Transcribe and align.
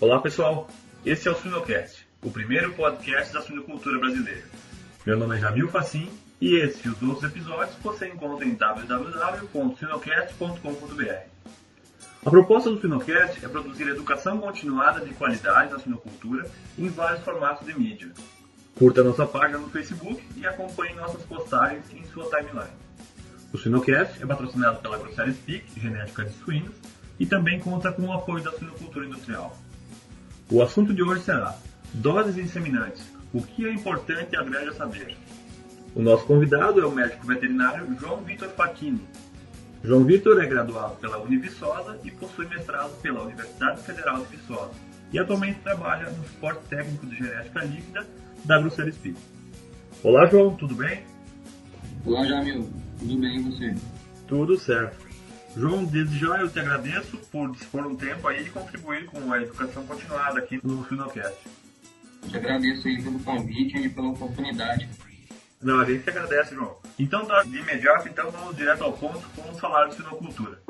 Olá 0.00 0.20
pessoal, 0.20 0.68
esse 1.04 1.26
é 1.26 1.30
o 1.32 1.34
Suinocast, 1.34 2.06
o 2.22 2.30
primeiro 2.30 2.72
podcast 2.74 3.32
da 3.32 3.42
suinocultura 3.42 3.98
brasileira. 3.98 4.44
Meu 5.04 5.18
nome 5.18 5.36
é 5.36 5.40
Jamil 5.40 5.68
Facim 5.68 6.08
e 6.40 6.54
esse 6.54 6.86
e 6.86 6.90
os 6.92 7.02
outros 7.02 7.28
episódios 7.28 7.74
você 7.82 8.06
encontra 8.06 8.46
em 8.46 8.54
www.suinocast.com.br. 8.54 11.50
A 12.24 12.30
proposta 12.30 12.70
do 12.70 12.80
Suinocast 12.80 13.44
é 13.44 13.48
produzir 13.48 13.88
educação 13.88 14.38
continuada 14.38 15.04
de 15.04 15.12
qualidade 15.14 15.72
na 15.72 15.80
suinocultura 15.80 16.48
em 16.78 16.88
vários 16.88 17.24
formatos 17.24 17.66
de 17.66 17.76
mídia. 17.76 18.12
Curta 18.78 19.02
nossa 19.02 19.26
página 19.26 19.58
no 19.58 19.68
Facebook 19.68 20.24
e 20.36 20.46
acompanhe 20.46 20.94
nossas 20.94 21.24
postagens 21.24 21.92
em 21.92 22.04
sua 22.04 22.30
timeline. 22.30 22.70
O 23.52 23.58
Suinocast 23.58 24.22
é 24.22 24.26
patrocinado 24.26 24.78
pela 24.78 24.96
Grosseria 24.96 25.34
Speak, 25.34 25.80
genética 25.80 26.24
de 26.24 26.34
suínos, 26.34 26.76
e 27.18 27.26
também 27.26 27.58
conta 27.58 27.90
com 27.90 28.02
o 28.02 28.12
apoio 28.12 28.44
da 28.44 28.52
suinocultura 28.52 29.04
industrial. 29.04 29.58
O 30.50 30.62
assunto 30.62 30.94
de 30.94 31.02
hoje 31.02 31.24
será 31.24 31.58
doses 31.92 32.38
inseminantes. 32.38 33.04
O 33.34 33.42
que 33.42 33.66
é 33.66 33.72
importante 33.72 34.34
a 34.34 34.42
granja 34.42 34.72
saber? 34.72 35.14
O 35.94 36.00
nosso 36.00 36.24
convidado 36.24 36.80
é 36.80 36.86
o 36.86 36.90
médico 36.90 37.26
veterinário 37.26 37.86
João 38.00 38.22
Vitor 38.22 38.48
Facchini. 38.48 39.06
João 39.84 40.04
Vitor 40.04 40.42
é 40.42 40.46
graduado 40.46 40.96
pela 40.96 41.18
Univiçosa 41.18 41.98
e 42.02 42.10
possui 42.10 42.46
mestrado 42.46 42.98
pela 43.02 43.24
Universidade 43.24 43.82
Federal 43.82 44.24
de 44.24 44.36
Viçosa 44.36 44.70
e 45.12 45.18
atualmente 45.18 45.60
trabalha 45.60 46.08
no 46.10 46.24
suporte 46.24 46.62
técnico 46.70 47.04
de 47.06 47.16
genética 47.16 47.64
líquida 47.64 48.06
da 48.46 48.58
Grosseria 48.58 48.92
Speak. 48.92 49.18
Olá 50.02 50.24
João, 50.26 50.56
tudo 50.56 50.74
bem? 50.74 51.02
Olá 52.06 52.24
Jamil, 52.24 52.70
tudo 52.98 53.18
bem 53.18 53.36
e 53.36 53.42
você? 53.42 53.74
Tudo 54.26 54.58
certo. 54.58 55.07
João, 55.58 55.84
desde 55.84 56.16
já 56.16 56.40
eu 56.40 56.48
te 56.48 56.60
agradeço 56.60 57.18
por 57.32 57.50
dispor 57.50 57.84
um 57.84 57.96
tempo 57.96 58.28
aí 58.28 58.46
e 58.46 58.50
contribuir 58.50 59.06
com 59.06 59.32
a 59.32 59.42
educação 59.42 59.84
continuada 59.84 60.38
aqui 60.38 60.60
no 60.62 60.84
Finocast. 60.84 61.36
Te 62.28 62.36
agradeço 62.36 62.86
aí 62.86 63.02
pelo 63.02 63.18
convite 63.18 63.76
e 63.76 63.88
pela 63.88 64.06
oportunidade. 64.10 64.88
Não, 65.60 65.80
a 65.80 65.84
gente 65.84 66.04
que 66.04 66.10
agradece, 66.10 66.54
João. 66.54 66.76
Então, 66.96 67.26
tá, 67.26 67.42
de 67.42 67.58
imediato, 67.58 68.08
então 68.08 68.30
vamos 68.30 68.56
direto 68.56 68.84
ao 68.84 68.92
ponto 68.92 69.20
com 69.30 69.50
o 69.50 69.54
salário 69.56 69.90
de 69.90 69.96
sinocultura. 69.96 70.60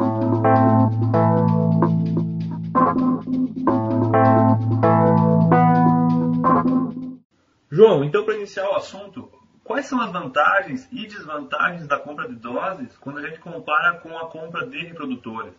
João, 7.70 8.04
então 8.04 8.24
para 8.24 8.36
iniciar 8.36 8.70
o 8.70 8.76
assunto, 8.76 9.30
Quais 9.68 9.84
são 9.84 10.00
as 10.00 10.10
vantagens 10.10 10.88
e 10.90 11.06
desvantagens 11.06 11.86
da 11.86 11.98
compra 11.98 12.26
de 12.26 12.36
doses 12.36 12.96
quando 12.96 13.18
a 13.18 13.28
gente 13.28 13.38
compara 13.38 13.98
com 13.98 14.16
a 14.16 14.30
compra 14.30 14.66
de 14.66 14.78
reprodutores? 14.78 15.52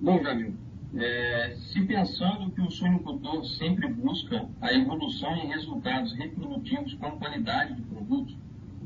Bom, 0.00 0.18
Jamil, 0.22 0.54
é, 0.96 1.54
se 1.56 1.84
pensando 1.84 2.50
que 2.50 2.62
o 2.62 2.70
suinocultor 2.70 3.44
sempre 3.44 3.86
busca 3.86 4.48
a 4.62 4.72
evolução 4.72 5.36
em 5.36 5.48
resultados 5.48 6.14
reprodutivos 6.14 6.94
com 6.94 7.18
qualidade 7.18 7.74
de 7.74 7.82
produto, 7.82 8.34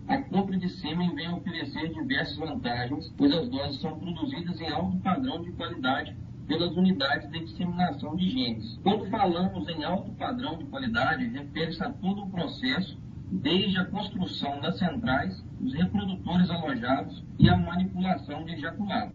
a 0.09 0.19
compra 0.23 0.57
de 0.57 0.69
sêmen 0.69 1.15
vem 1.15 1.33
oferecer 1.33 1.91
diversas 1.91 2.37
vantagens, 2.37 3.15
pois 3.17 3.33
as 3.33 3.49
doses 3.49 3.81
são 3.81 3.97
produzidas 3.97 4.61
em 4.61 4.73
alto 4.73 4.97
padrão 4.99 5.41
de 5.41 5.53
qualidade 5.53 6.17
pelas 6.49 6.77
unidades 6.77 7.31
de 7.31 7.45
disseminação 7.45 8.17
de 8.17 8.29
genes. 8.29 8.77
Quando 8.83 9.07
falamos 9.07 9.69
em 9.69 9.85
alto 9.85 10.11
padrão 10.15 10.59
de 10.59 10.65
qualidade, 10.65 11.29
refere-se 11.29 11.83
a 11.85 11.91
todo 11.91 12.25
o 12.25 12.31
processo 12.31 13.06
desde 13.31 13.79
a 13.79 13.85
construção 13.85 14.61
das 14.61 14.79
centrais, 14.79 15.45
os 15.61 15.75
reprodutores 15.75 16.49
alojados 16.51 17.25
e 17.39 17.49
a 17.49 17.57
manipulação 17.57 18.45
de 18.45 18.53
ejaculado. 18.55 19.15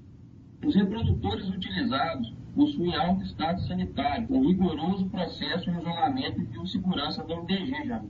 Os 0.65 0.75
reprodutores 0.75 1.47
utilizados 1.49 2.33
possuem 2.55 2.95
alto 2.95 3.23
estado 3.23 3.61
sanitário, 3.61 4.27
com 4.27 4.45
rigoroso 4.45 5.09
processo 5.09 5.71
de 5.71 5.77
isolamento 5.77 6.41
e 6.41 6.45
biossegurança 6.45 7.23
da 7.23 7.39
UDG 7.39 7.87
já. 7.87 8.03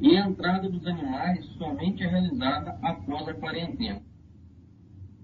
E 0.00 0.16
a 0.16 0.26
entrada 0.26 0.68
dos 0.68 0.86
animais 0.86 1.44
somente 1.58 2.02
é 2.02 2.08
realizada 2.08 2.78
após 2.82 3.26
a 3.28 3.34
quarentena. 3.34 4.02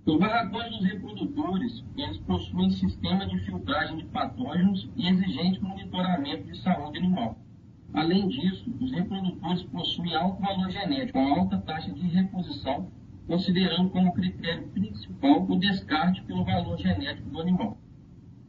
Os 0.06 0.18
barracões 0.18 0.70
dos 0.70 0.84
reprodutores, 0.86 1.84
eles 1.96 2.16
possuem 2.18 2.70
sistema 2.70 3.26
de 3.26 3.38
filtragem 3.40 3.98
de 3.98 4.04
patógenos 4.06 4.88
e 4.96 5.06
exigente 5.06 5.62
monitoramento 5.62 6.44
de 6.44 6.58
saúde 6.62 6.98
animal. 6.98 7.36
Além 7.94 8.28
disso, 8.28 8.70
os 8.80 8.92
reprodutores 8.92 9.62
possuem 9.64 10.14
alto 10.14 10.40
valor 10.40 10.70
genético, 10.70 11.18
com 11.18 11.34
alta 11.34 11.58
taxa 11.58 11.90
de 11.90 12.06
reposição, 12.06 12.90
considerando 13.26 13.90
como 13.90 14.12
critério 14.12 14.68
principal 14.68 15.42
o 15.48 15.58
descarte 15.58 16.22
pelo 16.22 16.44
valor 16.44 16.78
genético 16.78 17.28
do 17.30 17.40
animal. 17.40 17.78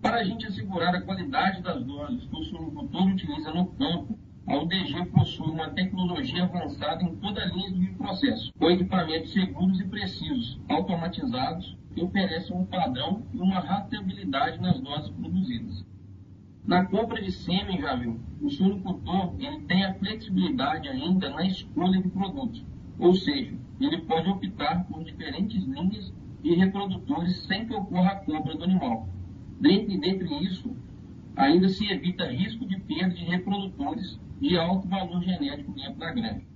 Para 0.01 0.17
a 0.17 0.23
gente 0.23 0.45
assegurar 0.45 0.95
a 0.95 1.01
qualidade 1.01 1.61
das 1.61 1.83
doses 1.83 2.25
que 2.25 2.35
o 2.35 2.43
suinocultor 2.43 3.07
utiliza 3.07 3.53
no 3.53 3.65
campo, 3.73 4.17
a 4.47 4.57
UDG 4.57 5.05
possui 5.11 5.51
uma 5.51 5.69
tecnologia 5.69 6.43
avançada 6.43 7.03
em 7.03 7.15
toda 7.17 7.41
a 7.41 7.45
linha 7.45 7.91
do 7.91 7.97
processo, 7.97 8.51
com 8.57 8.71
equipamentos 8.71 9.31
seguros 9.31 9.79
e 9.79 9.87
precisos, 9.87 10.59
automatizados, 10.69 11.77
que 11.93 12.01
oferecem 12.01 12.55
um 12.55 12.65
padrão 12.65 13.23
e 13.33 13.37
uma 13.37 13.59
rastreabilidade 13.59 14.59
nas 14.59 14.79
doses 14.79 15.11
produzidas. 15.11 15.85
Na 16.69 16.85
compra 16.85 17.19
de 17.19 17.31
sêmen, 17.31 17.81
já 17.81 17.95
viu, 17.95 18.19
o 18.39 18.47
suinocultor 18.47 19.33
ele 19.39 19.61
tem 19.61 19.83
a 19.83 19.95
flexibilidade 19.95 20.87
ainda 20.87 21.27
na 21.31 21.43
escolha 21.43 21.99
de 21.99 22.07
produtos. 22.09 22.63
Ou 22.99 23.15
seja, 23.15 23.57
ele 23.81 24.01
pode 24.01 24.29
optar 24.29 24.85
por 24.85 25.03
diferentes 25.03 25.63
linhas 25.63 26.13
de 26.43 26.53
reprodutores 26.53 27.37
sem 27.47 27.65
que 27.65 27.73
ocorra 27.73 28.11
a 28.11 28.15
compra 28.17 28.55
do 28.55 28.63
animal. 28.65 29.09
Dentre, 29.59 29.97
dentre 29.99 30.43
isso, 30.43 30.77
ainda 31.35 31.67
se 31.69 31.91
evita 31.91 32.27
risco 32.27 32.67
de 32.67 32.79
perda 32.81 33.15
de 33.15 33.23
reprodutores 33.23 34.19
de 34.39 34.55
alto 34.55 34.87
valor 34.87 35.23
genético 35.23 35.71
dentro 35.71 35.95
da 35.95 36.11
granja. 36.11 36.48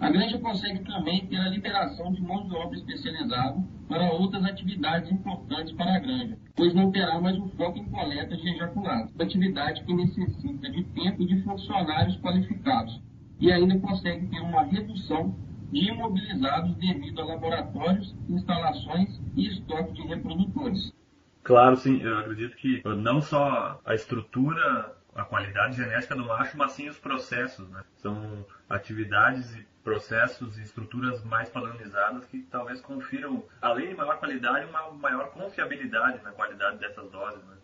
A 0.00 0.10
granja 0.10 0.38
consegue 0.38 0.80
também 0.84 1.26
ter 1.26 1.36
a 1.36 1.48
liberação 1.48 2.12
de 2.12 2.20
mão 2.20 2.46
de 2.46 2.54
obra 2.54 2.76
especializada 2.76 3.62
para 3.88 4.12
outras 4.12 4.44
atividades 4.44 5.10
importantes 5.10 5.72
para 5.72 5.96
a 5.96 5.98
granja, 5.98 6.36
pois 6.56 6.74
não 6.74 6.90
terá 6.90 7.20
mais 7.20 7.38
o 7.38 7.48
foco 7.50 7.78
em 7.78 7.84
coleta 7.90 8.36
de 8.36 8.48
ejaculado, 8.50 9.10
atividade 9.20 9.84
que 9.84 9.94
necessita 9.94 10.70
de 10.70 10.84
tempo 10.84 11.24
de 11.24 11.42
funcionários 11.42 12.16
qualificados, 12.16 13.00
e 13.38 13.52
ainda 13.52 13.78
consegue 13.78 14.26
ter 14.26 14.40
uma 14.40 14.62
redução 14.62 15.36
de 15.70 15.88
imobilizados 15.88 16.74
devido 16.76 17.20
a 17.20 17.24
laboratórios, 17.24 18.14
instalações 18.28 19.20
e 19.36 19.48
estoque 19.48 19.92
de 19.92 20.02
reprodutores. 20.02 20.92
Claro, 21.42 21.76
sim. 21.76 22.00
Eu 22.00 22.18
acredito 22.18 22.56
que 22.56 22.82
não 22.84 23.20
só 23.20 23.80
a 23.84 23.94
estrutura, 23.94 24.96
a 25.14 25.24
qualidade 25.24 25.76
genética 25.76 26.14
do 26.16 26.26
macho, 26.26 26.56
mas 26.56 26.72
sim 26.72 26.88
os 26.88 26.98
processos. 26.98 27.68
Né? 27.68 27.82
São 27.96 28.46
atividades 28.68 29.54
e 29.54 29.66
processos 29.84 30.58
e 30.58 30.62
estruturas 30.62 31.22
mais 31.24 31.50
padronizadas 31.50 32.24
que 32.24 32.40
talvez 32.50 32.80
confiram, 32.80 33.44
além 33.60 33.88
de 33.88 33.94
maior 33.94 34.18
qualidade, 34.18 34.66
uma 34.66 34.90
maior 34.92 35.30
confiabilidade 35.30 36.24
na 36.24 36.32
qualidade 36.32 36.78
dessas 36.78 37.08
doses. 37.10 37.44
Né? 37.44 37.56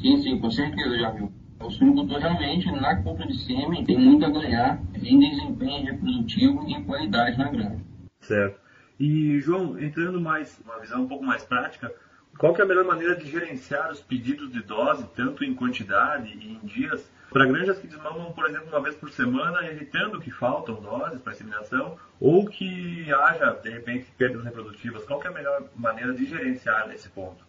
Sim, 0.00 0.20
sim, 0.20 0.40
com 0.40 0.50
certeza, 0.50 0.98
já 0.98 1.10
viu. 1.10 1.32
O 1.60 1.70
suinocultor 1.70 2.18
realmente, 2.18 2.70
na 2.72 3.00
compra 3.02 3.24
de 3.24 3.38
sêmen, 3.38 3.84
tem 3.84 3.96
muito 3.96 4.26
a 4.26 4.30
ganhar 4.30 4.80
em 4.96 5.18
desempenho 5.20 5.84
reprodutivo 5.84 6.68
e 6.68 6.72
em 6.72 6.84
qualidade 6.84 7.38
na 7.38 7.48
granja. 7.48 7.80
Certo. 8.20 8.60
E, 8.98 9.38
João, 9.40 9.78
entrando 9.78 10.20
mais, 10.20 10.60
uma 10.64 10.80
visão 10.80 11.02
um 11.02 11.08
pouco 11.08 11.24
mais 11.24 11.44
prática, 11.44 11.94
qual 12.36 12.56
é 12.56 12.62
a 12.62 12.66
melhor 12.66 12.84
maneira 12.84 13.14
de 13.14 13.30
gerenciar 13.30 13.92
os 13.92 14.00
pedidos 14.00 14.50
de 14.50 14.60
dose, 14.60 15.06
tanto 15.14 15.44
em 15.44 15.54
quantidade 15.54 16.28
e 16.36 16.52
em 16.52 16.66
dias, 16.66 17.08
para 17.32 17.46
granjas 17.46 17.78
que 17.78 17.86
desmamam, 17.86 18.30
por 18.32 18.46
exemplo, 18.48 18.68
uma 18.68 18.80
vez 18.82 18.94
por 18.94 19.10
semana, 19.10 19.66
evitando 19.66 20.20
que 20.20 20.30
faltam 20.30 20.74
doses 20.74 21.20
para 21.20 21.32
inseminação 21.32 21.96
ou 22.20 22.46
que 22.46 23.10
haja, 23.12 23.58
de 23.62 23.70
repente, 23.70 24.06
perdas 24.16 24.44
reprodutivas? 24.44 25.04
Qual 25.04 25.22
é 25.22 25.28
a 25.28 25.32
melhor 25.32 25.68
maneira 25.74 26.12
de 26.12 26.26
gerenciar 26.26 26.86
nesse 26.88 27.08
ponto? 27.08 27.44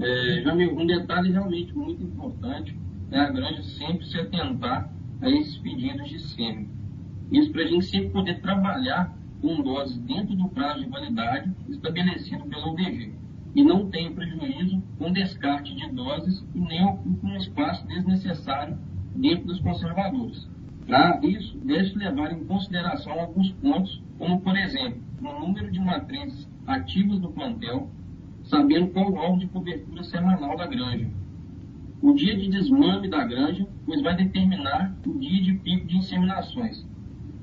É, 0.00 0.42
Jamil, 0.42 0.76
um 0.78 0.86
detalhe 0.86 1.32
realmente 1.32 1.74
muito 1.74 2.02
importante 2.02 2.76
é 3.10 3.18
a 3.18 3.30
granja 3.30 3.62
sempre 3.62 4.06
se 4.06 4.18
atentar 4.18 4.90
a 5.20 5.30
esses 5.30 5.58
pedidos 5.58 6.08
de 6.08 6.20
sêmen. 6.20 6.70
Isso 7.30 7.50
para 7.52 7.62
a 7.62 7.66
gente 7.66 7.86
sempre 7.86 8.10
poder 8.10 8.40
trabalhar 8.40 9.12
com 9.40 9.60
doses 9.62 9.98
dentro 9.98 10.34
do 10.34 10.48
prazo 10.48 10.80
de 10.80 10.88
validade 10.88 11.52
estabelecido 11.68 12.44
pela 12.46 12.72
UDG 12.72 13.14
e 13.54 13.64
não 13.64 13.90
tem 13.90 14.12
prejuízo 14.12 14.82
com 14.98 15.12
descarte 15.12 15.74
de 15.74 15.88
doses 15.90 16.44
e 16.54 16.60
nem 16.60 16.84
ocupa 16.84 17.26
um 17.26 17.36
espaço 17.36 17.86
desnecessário 17.86 18.78
dentro 19.18 19.46
dos 19.46 19.60
conservadores. 19.60 20.48
Para 20.86 21.20
isso, 21.22 21.58
deve-se 21.58 21.98
levar 21.98 22.32
em 22.32 22.44
consideração 22.44 23.12
alguns 23.12 23.50
pontos, 23.52 24.02
como, 24.16 24.40
por 24.40 24.56
exemplo, 24.56 25.02
o 25.20 25.40
número 25.40 25.70
de 25.70 25.80
matrizes 25.80 26.48
ativas 26.66 27.18
do 27.18 27.30
plantel, 27.30 27.90
sabendo 28.44 28.88
qual 28.88 29.10
o 29.10 29.18
alvo 29.18 29.38
de 29.38 29.48
cobertura 29.48 30.02
semanal 30.04 30.56
da 30.56 30.66
granja. 30.66 31.10
O 32.00 32.14
dia 32.14 32.36
de 32.36 32.48
desmame 32.48 33.08
da 33.08 33.24
granja, 33.24 33.66
pois 33.84 34.00
vai 34.00 34.16
determinar 34.16 34.96
o 35.04 35.18
dia 35.18 35.42
de 35.42 35.54
pico 35.54 35.86
de 35.86 35.96
inseminações. 35.96 36.86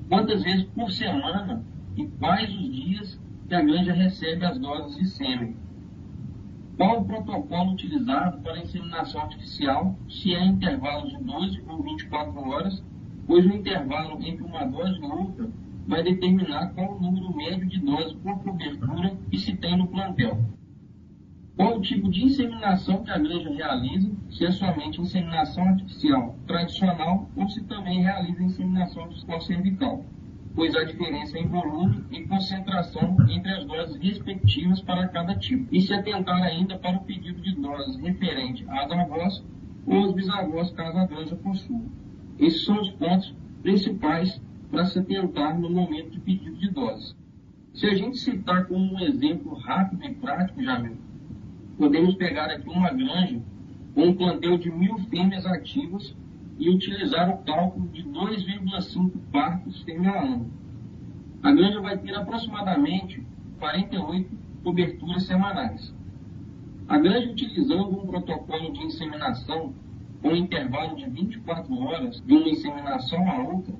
Quantas 0.08 0.42
vezes 0.42 0.64
por 0.74 0.90
semana 0.90 1.62
e 1.96 2.06
quais 2.06 2.48
os 2.52 2.74
dias 2.74 3.20
que 3.46 3.54
a 3.54 3.60
granja 3.60 3.92
recebe 3.92 4.44
as 4.44 4.58
doses 4.58 4.96
de 4.96 5.06
sêmen. 5.08 5.56
Qual 6.76 7.00
o 7.00 7.04
protocolo 7.06 7.72
utilizado 7.72 8.38
para 8.42 8.52
a 8.52 8.62
inseminação 8.62 9.22
artificial, 9.22 9.96
se 10.10 10.34
é 10.34 10.44
intervalo 10.44 11.08
de 11.08 11.16
12 11.24 11.62
ou 11.66 11.82
24 11.82 12.38
horas, 12.48 12.84
pois 13.26 13.46
o 13.46 13.48
intervalo 13.48 14.22
entre 14.22 14.44
uma 14.44 14.66
dose 14.66 15.00
e 15.00 15.02
outra 15.02 15.48
vai 15.86 16.02
determinar 16.02 16.74
qual 16.74 16.96
o 16.96 17.00
número 17.00 17.34
médio 17.34 17.66
de 17.66 17.80
doses 17.80 18.12
por 18.14 18.38
cobertura 18.40 19.16
que 19.30 19.38
se 19.38 19.56
tem 19.56 19.78
no 19.78 19.88
plantel. 19.88 20.38
Qual 21.56 21.78
o 21.78 21.80
tipo 21.80 22.10
de 22.10 22.24
inseminação 22.24 23.02
que 23.02 23.10
a 23.10 23.18
granja 23.18 23.50
realiza, 23.50 24.12
se 24.30 24.44
é 24.44 24.50
somente 24.50 25.00
inseminação 25.00 25.64
artificial 25.64 26.36
tradicional 26.46 27.30
ou 27.34 27.48
se 27.48 27.64
também 27.64 28.02
realiza 28.02 28.42
inseminação 28.42 29.04
artificial 29.04 29.40
cervical, 29.40 30.04
pois 30.56 30.74
há 30.74 30.84
diferença 30.84 31.38
em 31.38 31.46
volume 31.46 32.02
e 32.10 32.22
concentração 32.22 33.14
entre 33.28 33.52
as 33.52 33.66
doses 33.66 33.96
respectivas 33.96 34.80
para 34.80 35.06
cada 35.08 35.36
tipo. 35.36 35.68
E 35.70 35.82
se 35.82 35.92
atentar 35.92 36.42
ainda 36.42 36.78
para 36.78 36.96
o 36.96 37.04
pedido 37.04 37.42
de 37.42 37.54
doses 37.56 37.96
referente 37.98 38.64
às 38.70 38.90
avós 38.90 39.44
ou 39.86 39.96
aos 39.98 40.14
bisavós 40.14 40.70
caso 40.70 40.96
a 40.96 41.06
granja 41.06 41.36
possua. 41.36 41.84
Esses 42.38 42.64
são 42.64 42.80
os 42.80 42.90
pontos 42.92 43.34
principais 43.62 44.40
para 44.70 44.86
se 44.86 44.98
atentar 44.98 45.60
no 45.60 45.68
momento 45.68 46.12
de 46.12 46.20
pedido 46.20 46.56
de 46.56 46.70
doses. 46.70 47.14
Se 47.74 47.86
a 47.86 47.94
gente 47.94 48.16
citar 48.16 48.66
como 48.66 48.94
um 48.94 49.00
exemplo 49.00 49.54
rápido 49.58 50.04
e 50.04 50.14
prático, 50.14 50.62
Jamil, 50.62 50.96
podemos 51.76 52.14
pegar 52.14 52.46
aqui 52.46 52.68
uma 52.70 52.90
granja 52.90 53.42
com 53.94 54.06
um 54.06 54.14
plantel 54.14 54.56
de 54.56 54.70
mil 54.70 54.98
fêmeas 55.10 55.44
ativas 55.44 56.16
e 56.58 56.70
utilizar 56.70 57.28
o 57.30 57.38
cálculo 57.38 57.88
de 57.88 58.02
2,5 58.04 59.12
partos 59.30 59.82
fêmea 59.82 60.20
ano. 60.20 60.50
A 61.42 61.52
granja 61.52 61.80
vai 61.80 61.98
ter 61.98 62.14
aproximadamente 62.14 63.22
48 63.58 64.36
coberturas 64.62 65.24
semanais. 65.24 65.94
A 66.88 66.98
granja 66.98 67.30
utilizando 67.30 68.00
um 68.00 68.06
protocolo 68.06 68.72
de 68.72 68.84
inseminação 68.84 69.74
com 70.22 70.28
um 70.28 70.36
intervalo 70.36 70.96
de 70.96 71.08
24 71.08 71.78
horas 71.78 72.20
de 72.20 72.34
uma 72.34 72.48
inseminação 72.48 73.30
a 73.30 73.42
outra, 73.42 73.74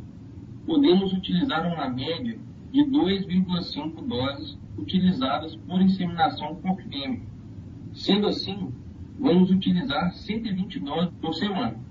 podemos 0.67 1.13
utilizar 1.13 1.67
uma 1.67 1.89
média 1.89 2.39
de 2.73 2.85
2,5 2.85 4.07
doses 4.07 4.59
utilizadas 4.77 5.57
por 5.57 5.81
inseminação 5.81 6.57
por 6.57 6.77
fêmea. 6.83 7.23
Sendo 7.95 8.27
assim, 8.27 8.73
vamos 9.19 9.51
utilizar 9.51 10.13
120 10.13 10.81
doses 10.81 11.11
por 11.21 11.35
semana. 11.35 11.86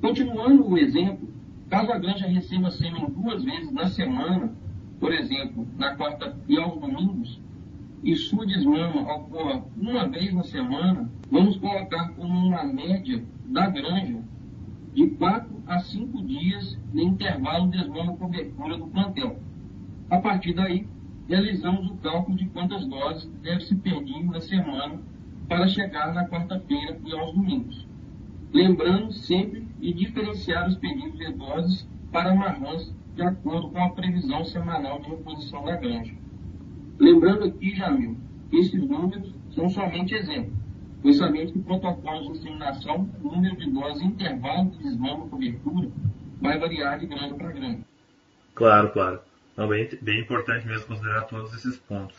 Continuando 0.00 0.68
o 0.68 0.78
exemplo, 0.78 1.28
caso 1.68 1.92
a 1.92 1.98
granja 1.98 2.28
receba 2.28 2.70
sêmen 2.70 3.10
duas 3.10 3.42
vezes 3.42 3.72
na 3.72 3.88
semana, 3.88 4.52
por 5.00 5.12
exemplo, 5.12 5.66
na 5.76 5.96
quarta 5.96 6.36
e 6.48 6.56
aos 6.56 6.80
domingos, 6.80 7.40
e 8.04 8.14
sua 8.14 8.46
desmama 8.46 9.12
ocorra 9.12 9.64
uma 9.76 10.08
vez 10.08 10.32
na 10.32 10.44
semana, 10.44 11.10
vamos 11.30 11.56
colocar 11.56 12.10
como 12.10 12.32
uma 12.46 12.62
média 12.62 13.24
da 13.46 13.68
granja 13.68 14.22
de 14.94 15.08
4 15.08 15.48
a 15.66 15.80
5 15.80 16.22
dias 16.22 16.78
de 16.92 17.02
intervalo 17.02 17.66
desmama-cobertura 17.66 18.78
do 18.78 18.86
plantel. 18.86 19.36
A 20.10 20.18
partir 20.18 20.54
daí, 20.54 20.86
realizamos 21.28 21.90
o 21.90 21.96
cálculo 21.96 22.36
de 22.36 22.46
quantas 22.46 22.86
doses 22.86 23.28
deve 23.42 23.62
se 23.62 23.74
pedir 23.74 24.24
na 24.24 24.40
semana 24.40 25.00
para 25.48 25.66
chegar 25.66 26.14
na 26.14 26.28
quarta-feira 26.28 26.98
e 27.04 27.12
aos 27.12 27.34
domingos. 27.34 27.87
Lembrando 28.52 29.12
sempre 29.12 29.60
de 29.78 29.92
diferenciar 29.92 30.68
os 30.68 30.76
pedidos 30.76 31.18
de 31.18 31.32
doses 31.32 31.88
para 32.10 32.34
marrons 32.34 32.94
de 33.14 33.22
acordo 33.22 33.68
com 33.70 33.82
a 33.82 33.90
previsão 33.90 34.44
semanal 34.44 35.00
de 35.00 35.10
reposição 35.10 35.64
da 35.64 35.76
granja. 35.76 36.14
Lembrando 36.98 37.44
aqui, 37.44 37.74
Jamil, 37.74 38.16
que 38.50 38.56
esses 38.56 38.80
números 38.80 39.34
são 39.50 39.68
somente 39.68 40.14
exemplos 40.14 40.58
pois 41.02 41.16
sabemos 41.16 41.52
que 41.52 41.58
protocolos 41.60 42.26
de 42.26 42.38
inseminação, 42.38 43.08
número 43.20 43.56
de 43.56 43.70
doses, 43.70 44.02
intervalo 44.02 44.70
de 44.70 44.78
desmama, 44.78 45.28
cobertura, 45.28 45.88
vai 46.40 46.58
variar 46.58 46.98
de 46.98 47.06
grande 47.06 47.34
para 47.34 47.52
grande. 47.52 47.84
Claro, 48.54 48.90
claro. 48.90 49.20
Então, 49.52 49.68
bem, 49.68 49.88
bem 50.02 50.20
importante 50.20 50.66
mesmo 50.66 50.86
considerar 50.86 51.22
todos 51.22 51.52
esses 51.54 51.78
pontos. 51.78 52.16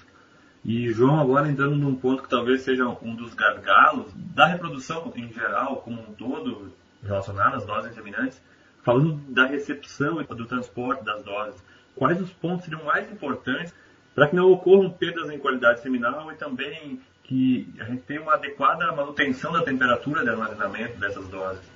E, 0.69 0.94
João, 0.94 1.19
agora 1.19 1.50
entrando 1.50 1.75
num 1.75 1.95
ponto 1.95 2.21
que 2.21 2.30
talvez 2.30 2.62
seja 2.62 2.88
um 3.01 3.16
dos 3.16 3.33
gargalos 3.33 4.06
da 4.36 4.45
reprodução 4.45 5.12
em 5.16 5.33
geral, 5.33 5.77
como 5.77 6.00
um 6.00 6.13
todo, 6.13 6.71
relacionado 7.01 7.56
às 7.56 7.66
doses 7.66 7.92
inseminantes, 7.92 8.39
falando 8.83 9.16
da 9.33 9.48
recepção 9.48 10.21
e 10.21 10.25
do 10.25 10.45
transporte 10.45 11.04
das 11.04 11.24
doses, 11.24 11.60
quais 11.95 12.21
os 12.21 12.31
pontos 12.31 12.66
seriam 12.66 12.86
mais 12.86 13.12
importantes 13.12 13.74
para 14.13 14.27
que 14.27 14.36
não 14.36 14.51
ocorram 14.51 14.92
perdas 14.92 15.31
em 15.31 15.39
qualidade 15.39 15.81
seminal 15.81 16.31
e 16.31 16.36
também 16.36 17.01
que 17.24 17.68
a 17.80 17.86
gente 17.86 18.04
tenha 18.04 18.21
uma 18.21 18.36
adequada 18.36 18.92
manutenção 18.92 19.51
da 19.51 19.63
temperatura 19.63 20.21
de 20.21 20.30
armazenamento 20.30 21.00
dessas 21.00 21.27
doses. 21.30 21.68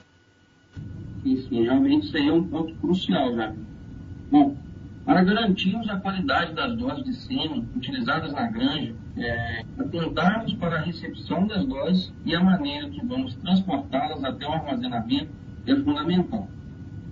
Isso, 1.26 1.50
realmente 1.50 2.06
isso 2.06 2.16
aí 2.16 2.30
é 2.30 2.32
um 2.32 2.48
ponto 2.48 2.76
crucial, 2.76 3.36
né? 3.36 3.58
Bom, 4.30 4.56
para 5.06 5.24
garantirmos 5.24 5.90
a 5.90 5.98
qualidade 5.98 6.54
das 6.54 6.76
doses 6.78 7.04
de 7.04 7.14
sêmen 7.14 7.68
utilizadas 7.76 8.32
na 8.32 8.48
granja, 8.48 8.96
é, 9.18 9.64
atentarmos 9.78 10.54
para 10.54 10.78
a 10.78 10.82
recepção 10.82 11.46
das 11.46 11.66
doses 11.66 12.14
e 12.26 12.34
a 12.34 12.42
maneira 12.42 12.90
que 12.90 13.06
vamos 13.06 13.36
transportá-las 13.36 14.24
até 14.24 14.48
o 14.48 14.54
armazenamento 14.54 15.30
é 15.68 15.76
fundamental. 15.76 16.48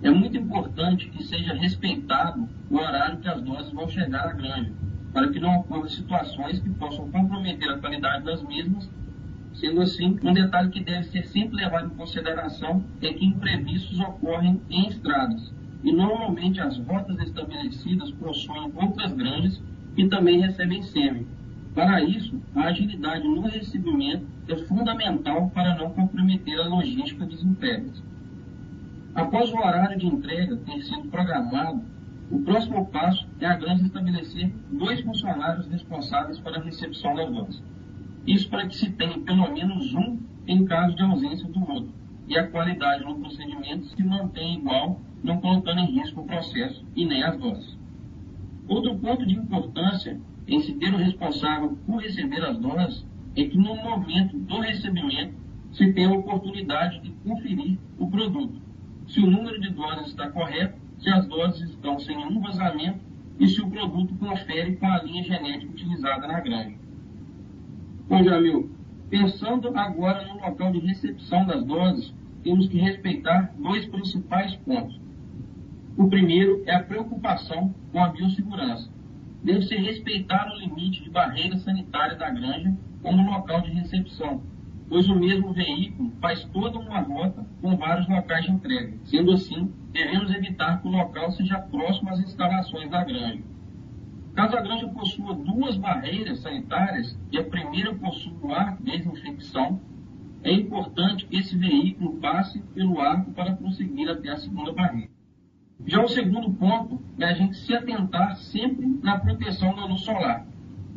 É 0.02 0.10
muito 0.10 0.36
importante 0.36 1.08
que 1.10 1.22
seja 1.22 1.52
respeitado 1.52 2.48
o 2.70 2.76
horário 2.76 3.18
que 3.18 3.28
as 3.28 3.40
doses 3.42 3.72
vão 3.72 3.88
chegar 3.88 4.26
à 4.26 4.32
granja, 4.32 4.72
para 5.12 5.28
que 5.28 5.38
não 5.38 5.60
ocorram 5.60 5.88
situações 5.88 6.58
que 6.60 6.70
possam 6.70 7.10
comprometer 7.10 7.70
a 7.70 7.78
qualidade 7.78 8.24
das 8.24 8.42
mesmas. 8.42 8.90
Sendo 9.52 9.82
assim, 9.82 10.18
um 10.24 10.32
detalhe 10.32 10.70
que 10.70 10.82
deve 10.82 11.04
ser 11.04 11.24
sempre 11.26 11.56
levado 11.56 11.86
em 11.86 11.96
consideração 11.96 12.82
é 13.02 13.12
que 13.12 13.24
imprevistos 13.24 14.00
ocorrem 14.00 14.62
em 14.70 14.88
estradas, 14.88 15.52
e 15.82 15.92
normalmente 15.92 16.60
as 16.60 16.78
rotas 16.78 17.18
estabelecidas 17.18 18.10
possuem 18.12 18.72
outras 18.74 19.12
granjas 19.12 19.60
que 19.94 20.06
também 20.08 20.40
recebem 20.40 20.82
sêmen. 20.82 21.26
Para 21.74 22.02
isso, 22.02 22.40
a 22.54 22.64
agilidade 22.64 23.26
no 23.26 23.42
recebimento 23.42 24.26
é 24.48 24.56
fundamental 24.56 25.50
para 25.50 25.74
não 25.74 25.90
comprometer 25.90 26.58
a 26.60 26.68
logística 26.68 27.24
dos 27.24 27.42
entregas. 27.42 28.02
Após 29.14 29.50
o 29.50 29.56
horário 29.56 29.98
de 29.98 30.06
entrega 30.06 30.56
ter 30.56 30.82
sido 30.82 31.08
programado, 31.08 31.82
o 32.30 32.40
próximo 32.40 32.86
passo 32.86 33.26
é 33.40 33.46
a 33.46 33.56
granja 33.56 33.84
estabelecer 33.84 34.50
dois 34.70 35.00
funcionários 35.02 35.66
responsáveis 35.66 36.38
para 36.38 36.58
a 36.58 36.62
recepção 36.62 37.14
das 37.14 37.30
doses. 37.30 37.62
Isso 38.26 38.48
para 38.48 38.66
que 38.66 38.76
se 38.76 38.90
tenha 38.90 39.18
pelo 39.20 39.52
menos 39.52 39.94
um 39.94 40.18
em 40.46 40.64
caso 40.64 40.94
de 40.94 41.02
ausência 41.02 41.46
do 41.48 41.60
outro, 41.60 41.92
e 42.32 42.38
a 42.38 42.46
qualidade 42.46 43.04
no 43.04 43.18
procedimento 43.20 43.84
se 43.84 44.02
mantém 44.02 44.58
igual, 44.58 44.98
não 45.22 45.38
colocando 45.38 45.80
em 45.80 45.98
risco 45.98 46.22
o 46.22 46.26
processo 46.26 46.82
e 46.96 47.04
nem 47.04 47.22
as 47.22 47.38
doses. 47.38 47.78
Outro 48.66 48.98
ponto 48.98 49.26
de 49.26 49.34
importância 49.34 50.18
em 50.48 50.58
se 50.60 50.72
ter 50.74 50.94
o 50.94 50.96
responsável 50.96 51.76
por 51.86 52.00
receber 52.00 52.42
as 52.42 52.58
doses 52.58 53.06
é 53.36 53.44
que 53.44 53.56
no 53.58 53.76
momento 53.76 54.38
do 54.38 54.60
recebimento 54.60 55.34
se 55.72 55.92
tem 55.92 56.06
a 56.06 56.12
oportunidade 56.12 57.00
de 57.00 57.10
conferir 57.24 57.78
o 57.98 58.10
produto, 58.10 58.60
se 59.06 59.20
o 59.20 59.30
número 59.30 59.60
de 59.60 59.70
doses 59.70 60.08
está 60.08 60.30
correto 60.30 60.80
se 60.98 61.10
as 61.10 61.26
doses 61.26 61.68
estão 61.68 61.98
sem 61.98 62.16
nenhum 62.16 62.40
vazamento 62.40 63.00
e 63.38 63.48
se 63.48 63.60
o 63.60 63.68
produto 63.68 64.14
confere 64.14 64.76
com 64.76 64.86
a 64.86 65.02
linha 65.02 65.24
genética 65.24 65.72
utilizada 65.72 66.28
na 66.28 66.40
granja. 66.40 66.76
Bom, 68.08 68.22
Jamil, 68.22 68.70
pensando 69.10 69.76
agora 69.76 70.24
no 70.28 70.34
local 70.34 70.70
de 70.70 70.78
recepção 70.78 71.44
das 71.44 71.64
doses, 71.64 72.14
temos 72.42 72.68
que 72.68 72.78
respeitar 72.78 73.52
dois 73.58 73.86
principais 73.86 74.54
pontos. 74.56 75.00
O 75.96 76.08
primeiro 76.08 76.62
é 76.66 76.74
a 76.74 76.82
preocupação 76.82 77.74
com 77.92 78.02
a 78.02 78.08
biossegurança. 78.08 78.90
Deve 79.42 79.62
ser 79.62 79.76
respeitado 79.76 80.52
o 80.52 80.58
limite 80.58 81.02
de 81.02 81.10
barreira 81.10 81.56
sanitária 81.56 82.16
da 82.16 82.30
granja 82.30 82.74
como 83.02 83.30
local 83.30 83.60
de 83.60 83.72
recepção, 83.72 84.42
pois 84.88 85.08
o 85.08 85.14
mesmo 85.14 85.52
veículo 85.52 86.12
faz 86.20 86.44
toda 86.46 86.78
uma 86.78 87.00
rota 87.00 87.44
com 87.60 87.76
vários 87.76 88.08
locais 88.08 88.44
de 88.44 88.52
entrega. 88.52 88.96
Sendo 89.04 89.32
assim, 89.32 89.72
devemos 89.92 90.32
evitar 90.34 90.80
que 90.80 90.88
o 90.88 90.90
local 90.90 91.30
seja 91.32 91.58
próximo 91.58 92.10
às 92.10 92.20
instalações 92.20 92.90
da 92.90 93.04
granja. 93.04 93.42
Caso 94.34 94.56
a 94.56 94.62
granja 94.62 94.88
possua 94.88 95.34
duas 95.34 95.76
barreiras 95.76 96.40
sanitárias 96.40 97.18
e 97.30 97.38
a 97.38 97.44
primeira 97.44 97.94
possua 97.94 98.76
de 98.80 98.96
desinfecção, 98.96 99.80
é 100.42 100.52
importante 100.52 101.26
que 101.26 101.36
esse 101.36 101.56
veículo 101.56 102.18
passe 102.18 102.60
pelo 102.74 103.00
arco 103.00 103.32
para 103.32 103.54
prosseguir 103.54 104.08
até 104.08 104.30
a 104.30 104.36
segunda 104.36 104.72
barreira. 104.72 105.10
Já 105.86 106.02
o 106.02 106.08
segundo 106.08 106.50
ponto 106.52 107.00
é 107.18 107.24
a 107.24 107.34
gente 107.34 107.56
se 107.56 107.74
atentar 107.74 108.36
sempre 108.36 108.86
na 109.02 109.18
proteção 109.18 109.74
da 109.74 109.84
luz 109.84 110.02
solar. 110.02 110.46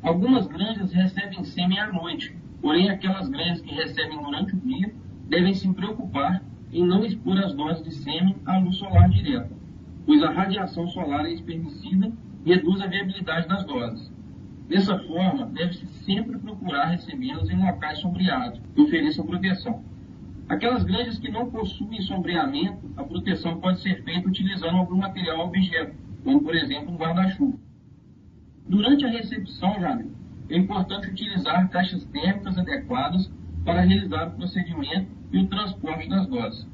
Algumas 0.02 0.48
granjas 0.48 0.92
recebem 0.92 1.44
sêmen 1.44 1.80
à 1.80 1.92
noite, 1.92 2.36
Porém, 2.66 2.90
aquelas 2.90 3.30
granjas 3.30 3.62
que 3.62 3.76
recebem 3.76 4.20
durante 4.24 4.56
o 4.56 4.60
dia 4.60 4.92
devem 5.30 5.54
se 5.54 5.72
preocupar 5.72 6.42
em 6.74 6.84
não 6.84 7.06
expor 7.06 7.38
as 7.38 7.54
doses 7.54 7.84
de 7.84 7.92
sêmen 7.92 8.36
à 8.44 8.58
luz 8.58 8.78
solar 8.78 9.08
direta, 9.08 9.52
pois 10.04 10.24
a 10.24 10.32
radiação 10.32 10.88
solar 10.88 11.28
é 11.28 11.34
espermicida 11.34 12.12
e 12.44 12.56
reduz 12.56 12.82
a 12.82 12.88
viabilidade 12.88 13.48
das 13.48 13.64
doses. 13.66 14.12
Dessa 14.68 14.98
forma, 15.00 15.46
deve-se 15.46 15.86
sempre 16.04 16.40
procurar 16.40 16.86
recebê-las 16.86 17.50
em 17.50 17.58
locais 17.58 18.00
sombreados, 18.00 18.60
que 18.74 18.82
ofereçam 18.82 19.26
proteção. 19.26 19.84
Aquelas 20.50 20.84
granjas 20.84 21.20
que 21.20 21.30
não 21.30 21.50
possuem 21.50 22.02
sombreamento, 22.02 22.92
a 22.98 23.04
proteção 23.04 23.60
pode 23.60 23.80
ser 23.82 24.04
feita 24.04 24.28
utilizando 24.28 24.78
algum 24.78 24.98
material 24.98 25.46
objeto, 25.46 25.96
como 26.24 26.42
por 26.42 26.56
exemplo 26.56 26.92
um 26.92 26.98
guarda-chuva. 26.98 27.58
Durante 28.68 29.06
a 29.06 29.10
recepção, 29.10 29.80
Jamil, 29.80 30.12
é 30.50 30.58
importante 30.58 31.10
utilizar 31.10 31.70
caixas 31.70 32.04
térmicas 32.06 32.58
adequadas 32.58 33.32
para 33.64 33.82
realizar 33.82 34.28
o 34.28 34.32
procedimento 34.32 35.12
e 35.32 35.40
o 35.40 35.48
transporte 35.48 36.10
das 36.10 36.28
doses. 36.28 36.68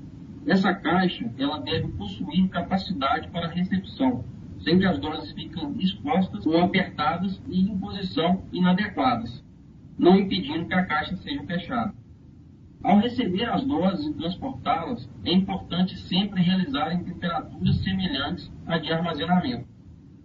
Essa 0.45 0.73
caixa 0.73 1.29
ela 1.37 1.59
deve 1.59 1.87
possuir 1.89 2.47
capacidade 2.49 3.27
para 3.29 3.47
recepção, 3.47 4.23
sem 4.63 4.79
que 4.79 4.85
as 4.85 4.99
doses 4.99 5.31
fiquem 5.31 5.75
expostas 5.79 6.45
ou 6.45 6.59
apertadas 6.61 7.41
e 7.47 7.61
em 7.61 7.77
posição 7.77 8.43
inadequadas, 8.51 9.43
não 9.97 10.17
impedindo 10.17 10.67
que 10.67 10.73
a 10.73 10.85
caixa 10.85 11.15
seja 11.17 11.43
fechada. 11.43 11.93
Ao 12.83 12.97
receber 12.99 13.45
as 13.45 13.63
doses 13.63 14.07
e 14.07 14.13
transportá-las, 14.13 15.07
é 15.23 15.31
importante 15.31 15.97
sempre 15.99 16.41
realizar 16.41 16.91
em 16.93 17.03
temperaturas 17.03 17.75
semelhantes 17.77 18.51
à 18.65 18.77
de 18.79 18.91
armazenamento, 18.91 19.67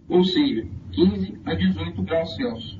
ou 0.07 0.23
seja, 0.23 0.67
15 0.91 1.39
a 1.45 1.53
18 1.53 2.01
graus 2.01 2.35
Celsius. 2.35 2.79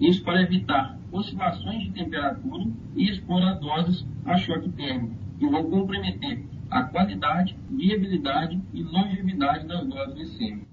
Isso 0.00 0.22
para 0.22 0.42
evitar 0.42 0.98
oscilações 1.12 1.82
de 1.82 1.90
temperatura 1.90 2.64
e 2.96 3.10
expor 3.10 3.42
as 3.42 3.58
doses 3.60 4.06
a 4.24 4.36
choque 4.36 4.70
térmico, 4.70 5.14
que 5.38 5.46
vão 5.46 5.70
comprometer 5.70 6.44
a 6.70 6.84
qualidade, 6.84 7.56
viabilidade 7.70 8.60
e 8.72 8.82
longevidade 8.82 9.66
das 9.66 9.86
doses 9.86 10.36
sêmen. 10.36 10.66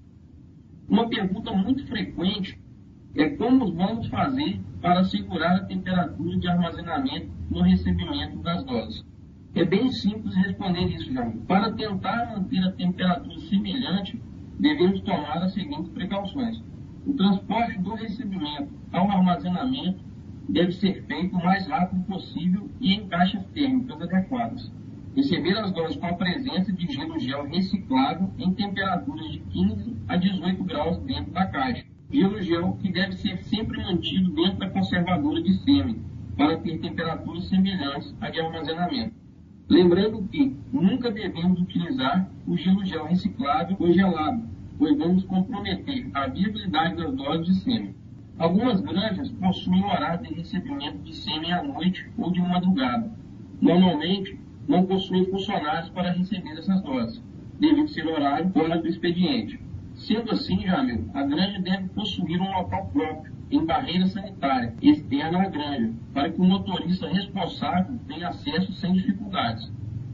Uma 0.88 1.08
pergunta 1.08 1.52
muito 1.52 1.84
frequente 1.86 2.58
é 3.16 3.30
como 3.30 3.72
vamos 3.72 4.06
fazer 4.08 4.60
para 4.80 5.04
segurar 5.04 5.56
a 5.56 5.64
temperatura 5.64 6.36
de 6.38 6.48
armazenamento 6.48 7.28
no 7.50 7.62
recebimento 7.62 8.38
das 8.38 8.62
doses. 8.64 9.04
É 9.54 9.64
bem 9.64 9.90
simples 9.90 10.34
responder 10.36 10.86
isso, 10.94 11.12
Jair. 11.12 11.36
Para 11.48 11.72
tentar 11.72 12.26
manter 12.26 12.62
a 12.62 12.72
temperatura 12.72 13.40
semelhante, 13.40 14.20
devemos 14.60 15.00
tomar 15.00 15.38
as 15.42 15.54
seguintes 15.54 15.88
precauções. 15.88 16.62
O 17.06 17.14
transporte 17.14 17.78
do 17.78 17.94
recebimento 17.94 18.68
ao 18.92 19.10
armazenamento 19.10 20.04
deve 20.48 20.72
ser 20.72 21.04
feito 21.06 21.36
o 21.36 21.44
mais 21.44 21.66
rápido 21.66 22.04
possível 22.04 22.70
e 22.80 22.94
em 22.94 23.08
caixas 23.08 23.44
térmicas 23.46 24.00
adequadas. 24.02 24.70
Receber 25.16 25.56
as 25.56 25.72
doses 25.72 25.96
com 25.96 26.08
a 26.08 26.12
presença 26.12 26.70
de 26.70 26.92
gelo 26.92 27.18
gel 27.18 27.48
reciclado 27.48 28.30
em 28.38 28.52
temperaturas 28.52 29.32
de 29.32 29.38
15 29.38 29.96
a 30.06 30.14
18 30.14 30.62
graus 30.64 30.98
dentro 30.98 31.32
da 31.32 31.46
caixa. 31.46 31.86
Gelo 32.12 32.42
gel 32.42 32.76
que 32.82 32.92
deve 32.92 33.14
ser 33.14 33.38
sempre 33.44 33.82
mantido 33.82 34.30
dentro 34.32 34.58
da 34.58 34.68
conservadora 34.68 35.42
de 35.42 35.54
sêmen, 35.64 36.02
para 36.36 36.58
ter 36.58 36.78
temperaturas 36.80 37.48
semelhantes 37.48 38.14
à 38.20 38.28
de 38.28 38.40
armazenamento. 38.40 39.14
Lembrando 39.70 40.22
que 40.28 40.54
nunca 40.70 41.10
devemos 41.10 41.62
utilizar 41.62 42.30
o 42.46 42.54
gelo 42.54 42.84
gel 42.84 43.06
reciclado 43.06 43.74
ou 43.78 43.90
gelado, 43.90 44.46
pois 44.78 44.98
vamos 44.98 45.24
comprometer 45.24 46.10
a 46.12 46.26
viabilidade 46.26 46.96
das 46.96 47.14
doses 47.14 47.46
de 47.46 47.54
sêmen. 47.62 47.94
Algumas 48.38 48.82
granjas 48.82 49.30
possuem 49.30 49.82
horário 49.82 50.28
de 50.28 50.34
recebimento 50.34 50.98
de 50.98 51.14
sêmen 51.14 51.54
à 51.54 51.62
noite 51.62 52.06
ou 52.18 52.30
de 52.30 52.40
madrugada. 52.42 53.10
Normalmente, 53.62 54.38
não 54.68 54.84
possuem 54.86 55.24
funcionários 55.26 55.90
para 55.90 56.12
receber 56.12 56.58
essas 56.58 56.82
doses, 56.82 57.22
devido 57.58 57.88
ser 57.88 58.06
horário 58.06 58.50
fora 58.50 58.78
do 58.78 58.86
expediente. 58.86 59.60
Sendo 59.94 60.30
assim, 60.32 60.60
Jamil, 60.60 61.08
a 61.14 61.22
granja 61.22 61.60
deve 61.60 61.88
possuir 61.88 62.40
um 62.40 62.50
local 62.50 62.86
próprio, 62.92 63.34
em 63.50 63.64
barreira 63.64 64.06
sanitária 64.06 64.74
externa 64.82 65.42
à 65.42 65.48
granja, 65.48 65.92
para 66.12 66.30
que 66.30 66.40
o 66.40 66.44
motorista 66.44 67.08
responsável 67.08 67.98
tenha 68.06 68.28
acesso 68.28 68.72
sem 68.72 68.92
dificuldades. 68.92 69.72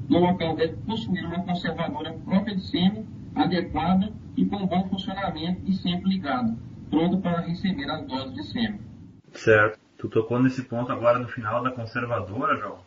No 0.09 0.19
local 0.19 0.55
deve 0.55 0.77
possuir 0.87 1.25
uma 1.25 1.43
conservadora 1.43 2.13
própria 2.13 2.55
de 2.55 2.63
sêmen, 2.63 3.07
adequada 3.35 4.13
e 4.37 4.45
com 4.45 4.67
bom 4.67 4.89
funcionamento 4.89 5.63
e 5.65 5.73
sempre 5.73 6.11
ligada, 6.11 6.57
pronta 6.91 7.17
para 7.17 7.41
receber 7.41 7.91
as 7.91 8.07
doses 8.07 8.35
de 8.35 8.43
sêmen. 8.45 8.81
Certo. 9.33 9.81
Tu 9.97 10.09
tocou 10.09 10.43
nesse 10.43 10.65
ponto 10.65 10.91
agora 10.93 11.19
no 11.19 11.29
final 11.29 11.63
da 11.63 11.71
conservadora, 11.71 12.57
João. 12.57 12.79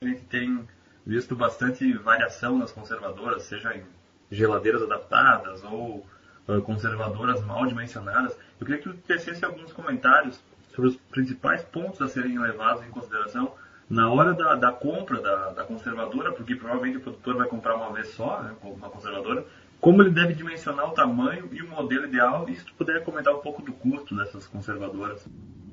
A 0.00 0.06
gente 0.06 0.22
tem 0.22 0.64
visto 1.10 1.34
bastante 1.34 1.92
variação 1.94 2.56
nas 2.56 2.70
conservadoras, 2.70 3.42
seja 3.42 3.76
em 3.76 3.82
geladeiras 4.30 4.80
adaptadas 4.80 5.60
ou 5.64 6.06
uh, 6.46 6.62
conservadoras 6.62 7.44
mal 7.44 7.66
dimensionadas. 7.66 8.38
Eu 8.60 8.64
queria 8.64 8.80
que 8.80 8.88
tu 8.88 8.96
tecesse 9.08 9.44
alguns 9.44 9.72
comentários 9.72 10.40
sobre 10.72 10.90
os 10.90 10.96
principais 10.96 11.64
pontos 11.64 12.00
a 12.00 12.06
serem 12.06 12.38
levados 12.38 12.86
em 12.86 12.90
consideração 12.90 13.52
na 13.88 14.08
hora 14.08 14.32
da, 14.34 14.54
da 14.54 14.70
compra 14.70 15.20
da, 15.20 15.50
da, 15.50 15.64
conservadora, 15.64 16.30
porque 16.30 16.54
provavelmente 16.54 16.98
o 16.98 17.00
produtor 17.00 17.38
vai 17.38 17.48
comprar 17.48 17.74
uma 17.74 17.92
vez 17.92 18.06
só, 18.10 18.40
né, 18.40 18.54
uma 18.62 18.88
conservadora, 18.88 19.44
como 19.80 20.02
ele 20.02 20.12
deve 20.12 20.34
dimensionar 20.34 20.90
o 20.90 20.94
tamanho 20.94 21.48
e 21.50 21.60
o 21.60 21.68
modelo 21.68 22.06
ideal, 22.06 22.48
e 22.48 22.54
se 22.54 22.64
tu 22.64 22.72
puder 22.74 23.02
comentar 23.02 23.34
um 23.34 23.40
pouco 23.40 23.62
do 23.62 23.72
custo 23.72 24.16
dessas 24.16 24.46
conservadoras. 24.46 25.28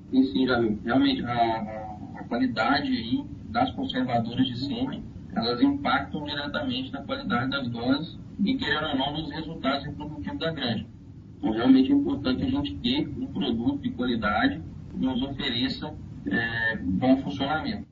Sim, 0.09 0.23
sim, 0.23 0.47
Jamil. 0.47 0.79
Realmente, 0.83 1.23
a, 1.23 1.31
a, 1.31 2.21
a 2.21 2.23
qualidade 2.27 3.23
das 3.51 3.69
conservadoras 3.75 4.47
de 4.47 4.65
sêmen 4.65 5.16
elas 5.37 5.61
impactam 5.61 6.23
diretamente 6.23 6.91
na 6.91 7.01
qualidade 7.03 7.51
das 7.51 7.67
doses 7.69 8.19
e, 8.43 8.55
querendo 8.55 8.87
ou 8.87 8.97
não, 8.97 9.13
nos 9.13 9.31
resultados 9.31 9.85
reprodutivos 9.85 10.39
da 10.39 10.51
granja. 10.51 10.85
Então, 11.37 11.51
realmente 11.51 11.91
é 11.91 11.95
importante 11.95 12.43
a 12.43 12.49
gente 12.49 12.75
ter 12.75 13.07
um 13.07 13.27
produto 13.27 13.81
de 13.81 13.91
qualidade 13.91 14.61
que 14.89 14.97
nos 14.97 15.21
ofereça 15.21 15.93
é, 16.25 16.77
bom 16.77 17.17
funcionamento. 17.17 17.85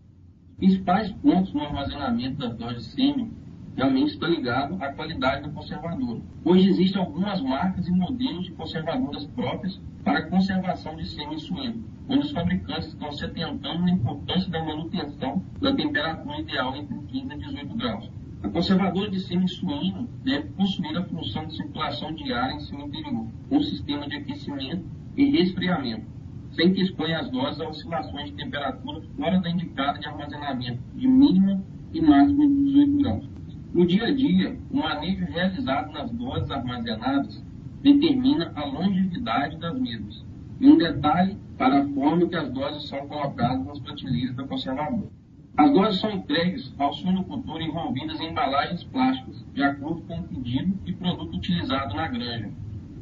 Principais 0.58 1.12
pontos 1.12 1.54
no 1.54 1.62
armazenamento 1.62 2.38
das 2.38 2.56
doses 2.56 2.86
de 2.86 2.92
sêmen 2.92 3.32
realmente 3.76 4.14
está 4.14 4.28
ligado 4.28 4.82
à 4.82 4.92
qualidade 4.94 5.44
do 5.44 5.52
conservador. 5.52 6.22
Hoje 6.44 6.70
existem 6.70 7.00
algumas 7.00 7.42
marcas 7.42 7.88
e 7.88 7.92
modelos 7.92 8.46
de 8.46 8.52
conservadoras 8.54 9.26
próprias 9.28 9.80
para 10.04 10.24
conservação 10.24 10.96
de 10.96 11.06
sêmen 11.08 11.38
suíno, 11.38 11.84
onde 12.08 12.26
os 12.26 12.32
fabricantes 12.32 12.90
estão 12.90 13.12
se 13.12 13.26
atentando 13.26 13.82
na 13.82 13.92
importância 13.92 14.50
da 14.50 14.64
manutenção 14.64 15.44
da 15.60 15.74
temperatura 15.74 16.40
ideal 16.40 16.76
entre 16.76 16.98
15 16.98 17.34
e 17.34 17.38
18 17.38 17.76
graus. 17.76 18.12
A 18.44 18.50
conservadora 18.50 19.10
de 19.10 19.20
sêmen 19.22 19.48
suíno 19.48 20.08
deve 20.24 20.50
possuir 20.50 20.96
a 20.96 21.04
função 21.04 21.48
de 21.48 21.56
circulação 21.56 22.14
de 22.14 22.32
ar 22.32 22.52
em 22.52 22.60
seu 22.60 22.80
interior, 22.80 23.28
com 23.50 23.60
sistema 23.60 24.08
de 24.08 24.18
aquecimento 24.18 24.86
e 25.18 25.32
resfriamento, 25.32 26.06
sem 26.52 26.72
que 26.72 26.82
exponha 26.82 27.20
as 27.20 27.32
doses 27.32 27.60
a 27.60 27.68
oscilações 27.68 28.30
de 28.30 28.36
temperatura 28.36 29.02
fora 29.18 29.40
da 29.40 29.50
indicada 29.50 29.98
de 30.00 30.08
armazenamento 30.08 30.80
de 30.94 31.08
mínima 31.08 31.64
e 31.92 32.02
máxima 32.02 32.48
de 32.48 32.66
18 32.66 32.98
graus. 32.98 33.30
No 33.74 33.86
dia 33.86 34.06
a 34.06 34.14
dia, 34.14 34.58
o 34.70 34.78
manejo 34.78 35.26
realizado 35.26 35.92
nas 35.92 36.12
doses 36.12 36.50
armazenadas 36.52 37.44
determina 37.82 38.52
a 38.56 38.64
longevidade 38.64 39.58
das 39.58 39.80
mesmas. 39.80 40.24
E 40.60 40.70
um 40.70 40.78
detalhe 40.78 41.38
para 41.58 41.82
a 41.82 41.88
forma 41.90 42.28
que 42.28 42.36
as 42.36 42.50
doses 42.52 42.88
são 42.88 43.08
colocadas 43.08 43.66
nas 43.66 43.80
prateleiras 43.80 44.36
da 44.36 44.48
conservadora. 44.48 45.10
As 45.58 45.72
doses 45.72 46.02
são 46.02 46.12
entregues 46.12 46.74
ao 46.78 46.94
suinocultor 46.94 47.62
envolvidas 47.62 48.20
em 48.20 48.30
embalagens 48.30 48.84
plásticas, 48.84 49.46
de 49.54 49.64
acordo 49.64 50.02
com 50.02 50.20
o 50.20 50.24
pedido 50.24 50.78
e 50.86 50.94
produto 50.94 51.36
utilizado 51.36 51.96
na 51.96 52.08
granja. 52.08 52.52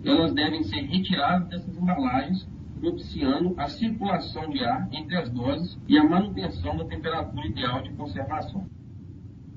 Elas 0.04 0.34
devem 0.34 0.64
ser 0.64 0.82
retiradas 0.82 1.48
dessas 1.48 1.78
embalagens, 1.78 2.48
propiciando 2.80 3.54
a 3.58 3.68
circulação 3.68 4.50
de 4.50 4.64
ar 4.64 4.88
entre 4.92 5.16
as 5.16 5.30
doses 5.30 5.80
e 5.88 5.98
a 5.98 6.04
manutenção 6.04 6.78
da 6.78 6.86
temperatura 6.86 7.48
ideal 7.48 7.82
de 7.82 7.92
conservação. 7.94 8.68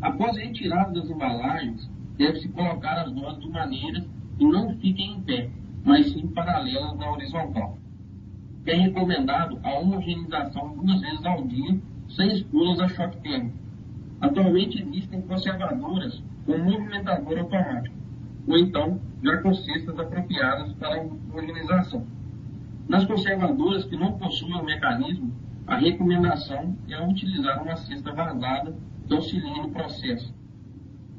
Após 0.01 0.37
a 0.37 0.41
retirada 0.41 0.93
das 0.93 1.11
embalagens, 1.11 1.91
deve-se 2.17 2.49
colocar 2.51 3.01
as 3.01 3.13
doses 3.13 3.41
de 3.41 3.49
maneira 3.51 4.05
que 4.39 4.45
não 4.45 4.77
fiquem 4.77 5.15
em 5.15 5.21
pé, 5.23 5.51
mas 5.85 6.13
sim 6.13 6.27
paralelas 6.29 6.97
na 6.97 7.11
horizontal. 7.11 7.79
É 8.67 8.75
recomendado 8.75 9.61
a 9.63 9.79
homogeneização 9.79 10.77
duas 10.77 11.01
vezes 11.01 11.25
ao 11.25 11.47
dia, 11.47 11.79
sem 12.09 12.33
expô-las 12.33 12.81
a 12.81 12.89
choque 12.89 13.17
térmico. 13.19 13.57
Atualmente 14.21 14.83
existem 14.83 15.21
conservadoras 15.23 16.21
com 16.45 16.59
movimentador 16.59 17.39
automático, 17.39 17.95
ou 18.49 18.59
então 18.59 19.01
já 19.23 19.37
com 19.39 19.55
cestas 19.55 19.99
apropriadas 19.99 20.73
para 20.75 20.97
a 20.97 21.01
homogeneização. 21.01 22.05
Nas 22.89 23.05
conservadoras 23.05 23.85
que 23.85 23.97
não 23.97 24.19
possuem 24.19 24.55
o 24.55 24.65
mecanismo, 24.65 25.33
a 25.67 25.77
recomendação 25.77 26.77
é 26.89 27.05
utilizar 27.05 27.63
uma 27.63 27.77
cesta 27.77 28.13
vazada 28.13 28.75
que 29.07 29.15
auxiliem 29.15 29.63
no 29.63 29.71
processo. 29.71 30.35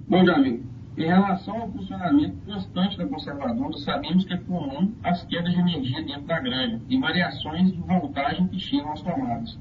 Bom, 0.07 0.25
Jamil, 0.25 0.63
em 0.97 1.05
relação 1.05 1.61
ao 1.61 1.71
funcionamento 1.71 2.37
constante 2.43 2.97
da 2.97 3.05
conservadora, 3.05 3.77
sabemos 3.77 4.25
que 4.25 4.33
é 4.33 4.37
comum 4.37 4.91
as 5.03 5.23
quedas 5.25 5.53
de 5.53 5.59
energia 5.59 6.03
dentro 6.03 6.23
da 6.23 6.39
granja 6.39 6.81
e 6.89 6.99
variações 6.99 7.71
de 7.71 7.77
voltagem 7.77 8.47
que 8.47 8.59
chegam 8.59 8.91
às 8.91 9.01
tomadas. 9.03 9.59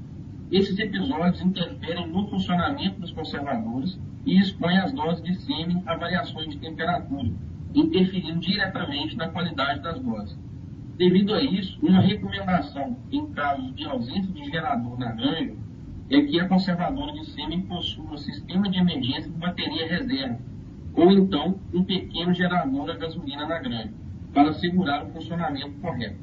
Esses 0.51 0.79
episódios 0.79 1.39
interferem 1.39 2.07
no 2.07 2.27
funcionamento 2.27 2.99
das 3.01 3.11
conservadoras 3.11 3.99
e 4.25 4.39
expõem 4.39 4.79
as 4.79 4.91
doses 4.91 5.23
de 5.23 5.35
sêmen 5.41 5.83
a 5.85 5.95
variações 5.95 6.49
de 6.49 6.57
temperatura, 6.57 7.29
interferindo 7.75 8.39
diretamente 8.39 9.15
na 9.15 9.29
qualidade 9.29 9.81
das 9.81 9.99
doses. 9.99 10.39
Devido 10.97 11.35
a 11.35 11.43
isso, 11.43 11.77
uma 11.85 12.01
recomendação 12.01 12.97
em 13.11 13.27
casos 13.27 13.75
de 13.75 13.85
ausência 13.85 14.33
de 14.33 14.43
gerador 14.45 14.97
na 14.97 15.11
granja 15.11 15.55
é 16.09 16.21
que 16.21 16.39
a 16.39 16.47
conservadora 16.47 17.13
de 17.13 17.25
sêmen 17.25 17.61
possua 17.61 18.13
um 18.13 18.17
sistema 18.17 18.67
de 18.67 18.79
emergência 18.79 19.29
de 19.29 19.37
bateria 19.37 19.87
reserva, 19.87 20.39
ou 20.97 21.11
então 21.11 21.59
um 21.71 21.83
pequeno 21.83 22.33
gerador 22.33 22.89
a 22.89 22.95
gasolina 22.95 23.45
na 23.45 23.59
granja, 23.59 23.93
para 24.33 24.49
assegurar 24.49 25.05
o 25.05 25.11
funcionamento 25.11 25.79
correto. 25.79 26.17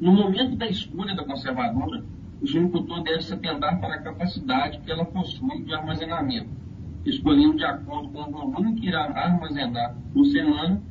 No 0.00 0.12
momento 0.12 0.56
da 0.56 0.66
escolha 0.66 1.14
da 1.14 1.24
conservadora, 1.24 2.04
o 2.42 2.46
suinocultor 2.46 3.02
deve 3.04 3.22
se 3.22 3.32
atentar 3.32 3.80
para 3.80 3.94
a 3.94 4.02
capacidade 4.02 4.80
que 4.80 4.90
ela 4.90 5.04
possui 5.04 5.62
de 5.62 5.72
armazenamento, 5.72 6.48
escolhendo 7.06 7.56
de 7.56 7.64
acordo 7.64 8.08
com 8.08 8.22
o 8.22 8.30
volume 8.30 8.74
que 8.74 8.88
irá 8.88 9.04
armazenar 9.04 9.94
por 10.12 10.24
semana 10.26 10.82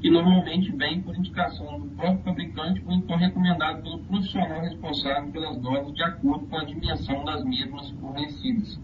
que 0.00 0.10
normalmente 0.10 0.72
vem 0.72 1.00
por 1.00 1.16
indicação 1.16 1.80
do 1.80 1.86
próprio 1.90 2.22
fabricante 2.22 2.82
ou 2.86 2.92
então 2.92 3.16
recomendado 3.16 3.82
pelo 3.82 3.98
profissional 3.98 4.60
responsável 4.60 5.30
pelas 5.30 5.56
doses 5.58 5.92
de 5.94 6.02
acordo 6.02 6.46
com 6.46 6.56
a 6.56 6.64
dimensão 6.64 7.24
das 7.24 7.44
mesmas 7.44 7.90
fornecidas. 7.90 8.80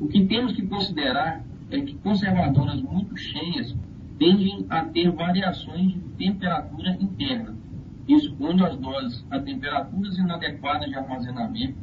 O 0.00 0.08
que 0.08 0.24
temos 0.24 0.52
que 0.52 0.66
considerar 0.66 1.44
é 1.76 1.80
que 1.82 1.94
conservadoras 1.98 2.80
muito 2.82 3.16
cheias 3.16 3.74
tendem 4.18 4.66
a 4.68 4.84
ter 4.84 5.10
variações 5.10 5.94
de 5.94 6.00
temperatura 6.18 6.96
interna, 7.00 7.54
expondo 8.08 8.64
as 8.64 8.76
doses 8.76 9.24
a 9.30 9.40
temperaturas 9.40 10.18
inadequadas 10.18 10.88
de 10.88 10.96
armazenamento 10.96 11.76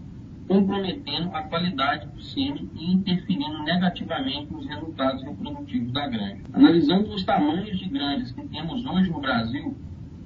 comprometendo 0.50 1.30
a 1.32 1.44
qualidade 1.44 2.08
do 2.08 2.20
sêmen 2.24 2.68
e 2.74 2.92
interferindo 2.92 3.62
negativamente 3.64 4.52
nos 4.52 4.66
resultados 4.66 5.22
reprodutivos 5.22 5.94
da 5.94 6.08
granja. 6.08 6.42
Analisando 6.52 7.14
os 7.14 7.24
tamanhos 7.24 7.78
de 7.78 7.88
granjas 7.88 8.32
que 8.32 8.42
temos 8.48 8.84
hoje 8.84 9.12
no 9.12 9.22
Brasil, 9.22 9.78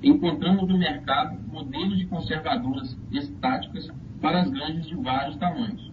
encontramos 0.02 0.70
no 0.70 0.78
mercado 0.78 1.38
modelos 1.52 1.98
de 1.98 2.06
conservadoras 2.06 2.98
estáticas 3.12 3.92
para 4.22 4.44
as 4.44 4.50
granjas 4.50 4.88
de 4.88 4.96
vários 4.96 5.36
tamanhos, 5.36 5.92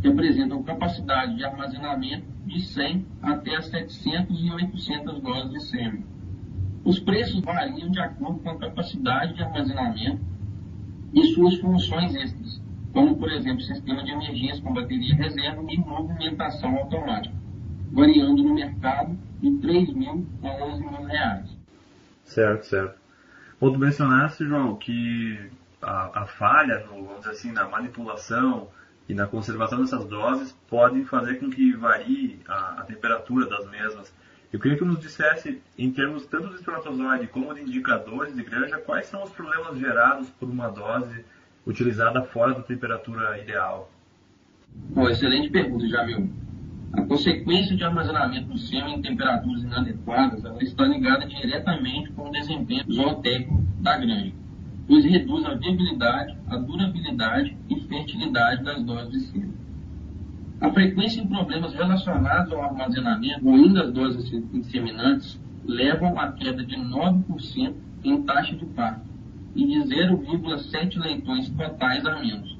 que 0.00 0.06
apresentam 0.06 0.62
capacidade 0.62 1.34
de 1.34 1.44
armazenamento 1.44 2.35
de 2.46 2.60
100 2.60 3.04
até 3.22 3.60
700 3.60 4.40
e 4.40 4.50
800 4.50 5.20
doses 5.20 5.50
de 5.50 5.60
sêmen. 5.64 6.04
Os 6.84 7.00
preços 7.00 7.40
variam 7.40 7.90
de 7.90 8.00
acordo 8.00 8.38
com 8.38 8.50
a 8.50 8.58
capacidade 8.58 9.34
de 9.34 9.42
armazenamento 9.42 10.20
e 11.12 11.26
suas 11.34 11.56
funções 11.58 12.14
extras, 12.14 12.62
como, 12.92 13.16
por 13.16 13.30
exemplo, 13.32 13.60
sistema 13.60 14.04
de 14.04 14.12
emergência 14.12 14.62
com 14.62 14.72
bateria 14.72 15.14
reserva 15.16 15.62
e 15.68 15.78
movimentação 15.78 16.76
automática, 16.76 17.34
variando 17.92 18.42
no 18.42 18.54
mercado 18.54 19.18
de 19.40 19.50
3 19.58 19.92
mil 19.94 20.26
a 20.42 20.64
11 20.64 20.80
mil 20.82 21.04
reais. 21.04 21.56
Certo, 22.24 22.64
certo. 22.64 23.00
Bom, 23.60 23.72
tu 23.72 23.78
João, 24.44 24.76
que 24.76 25.50
a, 25.82 26.22
a 26.22 26.26
falha, 26.26 26.84
vamos 26.88 27.18
dizer 27.18 27.30
assim, 27.30 27.52
na 27.52 27.68
manipulação 27.68 28.68
e 29.08 29.14
na 29.14 29.26
conservação 29.26 29.80
dessas 29.80 30.04
doses 30.04 30.52
podem 30.68 31.04
fazer 31.04 31.38
com 31.38 31.50
que 31.50 31.72
varie 31.72 32.40
a, 32.48 32.80
a 32.80 32.84
temperatura 32.84 33.46
das 33.46 33.68
mesmas. 33.70 34.12
Eu 34.52 34.60
queria 34.60 34.78
que 34.78 34.84
nos 34.84 35.00
dissesse, 35.00 35.60
em 35.76 35.90
termos 35.90 36.26
tanto 36.26 36.48
de 36.48 36.54
espermatozoide 36.54 37.26
como 37.28 37.54
de 37.54 37.62
indicadores 37.62 38.34
de 38.34 38.42
granja, 38.42 38.78
quais 38.78 39.06
são 39.06 39.22
os 39.22 39.30
problemas 39.30 39.78
gerados 39.78 40.30
por 40.30 40.48
uma 40.48 40.68
dose 40.68 41.24
utilizada 41.66 42.22
fora 42.22 42.54
da 42.54 42.62
temperatura 42.62 43.38
ideal? 43.38 43.90
Bom, 44.90 45.08
excelente 45.08 45.50
pergunta, 45.50 45.88
Jamil. 45.88 46.30
A 46.92 47.02
consequência 47.02 47.76
de 47.76 47.84
armazenamento 47.84 48.48
do 48.48 48.58
sêmen 48.58 48.96
em 48.96 49.02
temperaturas 49.02 49.62
inadequadas 49.62 50.42
está 50.62 50.84
ligada 50.84 51.26
diretamente 51.26 52.12
com 52.12 52.28
o 52.28 52.32
desempenho 52.32 52.84
zootécnico 52.90 53.60
da 53.80 53.98
granja, 53.98 54.32
pois 54.86 55.04
reduz 55.04 55.44
a 55.44 55.54
viabilidade, 55.54 56.36
a 56.48 56.56
durabilidade 56.56 57.56
e 57.68 57.80
fertilidade 57.82 58.64
das 58.64 58.82
doses 58.82 59.10
de 59.10 59.20
sêmen. 59.20 59.54
A 60.60 60.70
frequência 60.70 61.20
em 61.20 61.26
problemas 61.26 61.74
relacionados 61.74 62.52
ao 62.52 62.62
armazenamento, 62.62 63.44
ruim 63.44 63.72
das 63.72 63.92
doses 63.92 64.32
inseminantes, 64.52 65.38
levam 65.64 66.18
à 66.18 66.32
queda 66.32 66.64
de 66.64 66.76
9% 66.76 67.74
em 68.04 68.22
taxa 68.22 68.54
de 68.56 68.64
parto 68.66 69.06
e 69.54 69.66
de 69.66 69.94
0,7 69.94 70.98
leitões 70.98 71.50
totais 71.50 72.06
a 72.06 72.20
menos. 72.20 72.56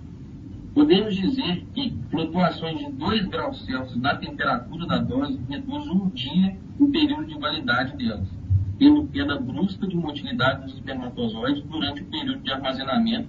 Podemos 0.75 1.17
dizer 1.17 1.65
que 1.73 1.97
flutuações 2.11 2.79
de 2.79 2.93
2 2.93 3.27
graus 3.29 3.65
Celsius 3.65 3.99
da 3.99 4.17
temperatura 4.17 4.87
da 4.87 4.99
dose 4.99 5.41
reduzem 5.49 5.93
um 5.93 6.09
dia 6.11 6.57
o 6.79 6.89
período 6.91 7.25
de 7.25 7.39
validade 7.39 7.97
delas, 7.97 8.29
tendo 8.79 9.07
queda 9.09 9.39
brusca 9.39 9.87
de 9.87 9.97
motilidade 9.97 10.65
dos 10.65 10.75
espermatozoides 10.75 11.63
durante 11.65 12.03
o 12.03 12.07
período 12.07 12.43
de 12.43 12.53
armazenamento 12.53 13.29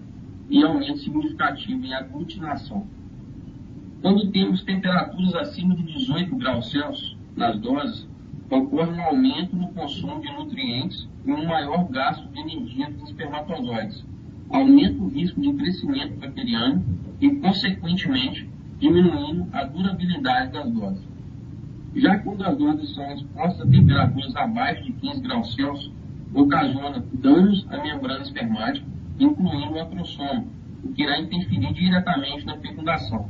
e 0.50 0.64
aumento 0.64 1.00
significativo 1.00 1.86
em 1.86 1.94
aglutinação. 1.94 2.86
Quando 4.02 4.30
temos 4.32 4.64
temperaturas 4.64 5.34
acima 5.36 5.76
de 5.76 5.84
18 5.84 6.36
graus 6.36 6.70
Celsius 6.70 7.18
nas 7.36 7.60
doses, 7.60 8.08
ocorre 8.50 8.92
um 8.92 9.02
aumento 9.02 9.56
no 9.56 9.70
consumo 9.70 10.22
de 10.22 10.32
nutrientes 10.32 11.08
e 11.26 11.32
um 11.32 11.46
maior 11.46 11.88
gasto 11.90 12.28
de 12.30 12.40
energia 12.40 12.90
dos 12.90 13.10
espermatozoides. 13.10 14.06
Aumenta 14.50 15.02
o 15.02 15.10
risco 15.10 15.42
de 15.42 15.54
crescimento 15.54 16.20
bacteriano 16.20 16.86
e, 17.20 17.30
consequentemente, 17.30 18.50
diminuindo 18.80 19.48
a 19.52 19.64
durabilidade 19.66 20.54
das 20.54 20.72
doses. 20.72 21.04
Já 21.98 22.20
quando 22.20 22.46
as 22.46 22.56
doses 22.56 22.94
são 22.94 23.12
expostas 23.12 23.68
a 23.68 23.72
temperaturas 23.72 24.36
abaixo 24.36 24.84
de 24.84 24.94
15 24.94 25.22
graus 25.22 25.56
Celsius, 25.56 25.92
ocasiona 26.32 27.04
danos 27.14 27.66
à 27.72 27.82
membrana 27.82 28.22
espermática, 28.22 28.86
incluindo 29.20 29.74
o 29.74 29.82
acrossomo, 29.82 30.48
o 30.84 30.94
que 30.94 31.02
irá 31.02 31.20
interferir 31.20 31.74
diretamente 31.74 32.46
na 32.46 32.56
fecundação. 32.58 33.28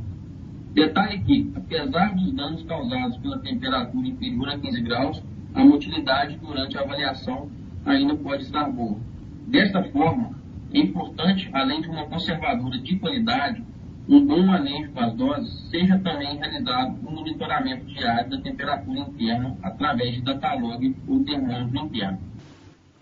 Detalhe 0.74 1.20
que, 1.20 1.50
apesar 1.56 2.14
dos 2.14 2.30
danos 2.34 2.62
causados 2.64 3.16
pela 3.16 3.38
temperatura 3.38 4.06
inferior 4.06 4.50
a 4.50 4.58
15 4.58 4.82
graus, 4.82 5.22
a 5.54 5.64
motilidade 5.64 6.36
durante 6.36 6.76
a 6.76 6.82
avaliação 6.82 7.48
ainda 7.86 8.14
pode 8.16 8.42
estar 8.42 8.70
boa. 8.70 8.98
Desta 9.46 9.82
forma, 9.84 10.32
é 10.74 10.78
importante, 10.78 11.48
além 11.54 11.80
de 11.80 11.88
uma 11.88 12.04
conservadora 12.04 12.78
de 12.78 12.96
qualidade, 12.96 13.64
um 14.08 14.24
bom 14.24 14.42
manejo 14.42 14.90
das 14.92 15.12
doses, 15.14 15.68
seja 15.70 15.98
também 15.98 16.38
realizado 16.38 16.96
o 17.04 17.08
um 17.08 17.14
monitoramento 17.16 17.84
diário 17.84 18.30
da 18.30 18.40
temperatura 18.40 19.00
interna 19.00 19.56
através 19.62 20.14
de 20.14 20.22
datalog 20.22 20.96
ou 21.06 21.24
termômetro 21.24 21.78
interno. 21.78 22.18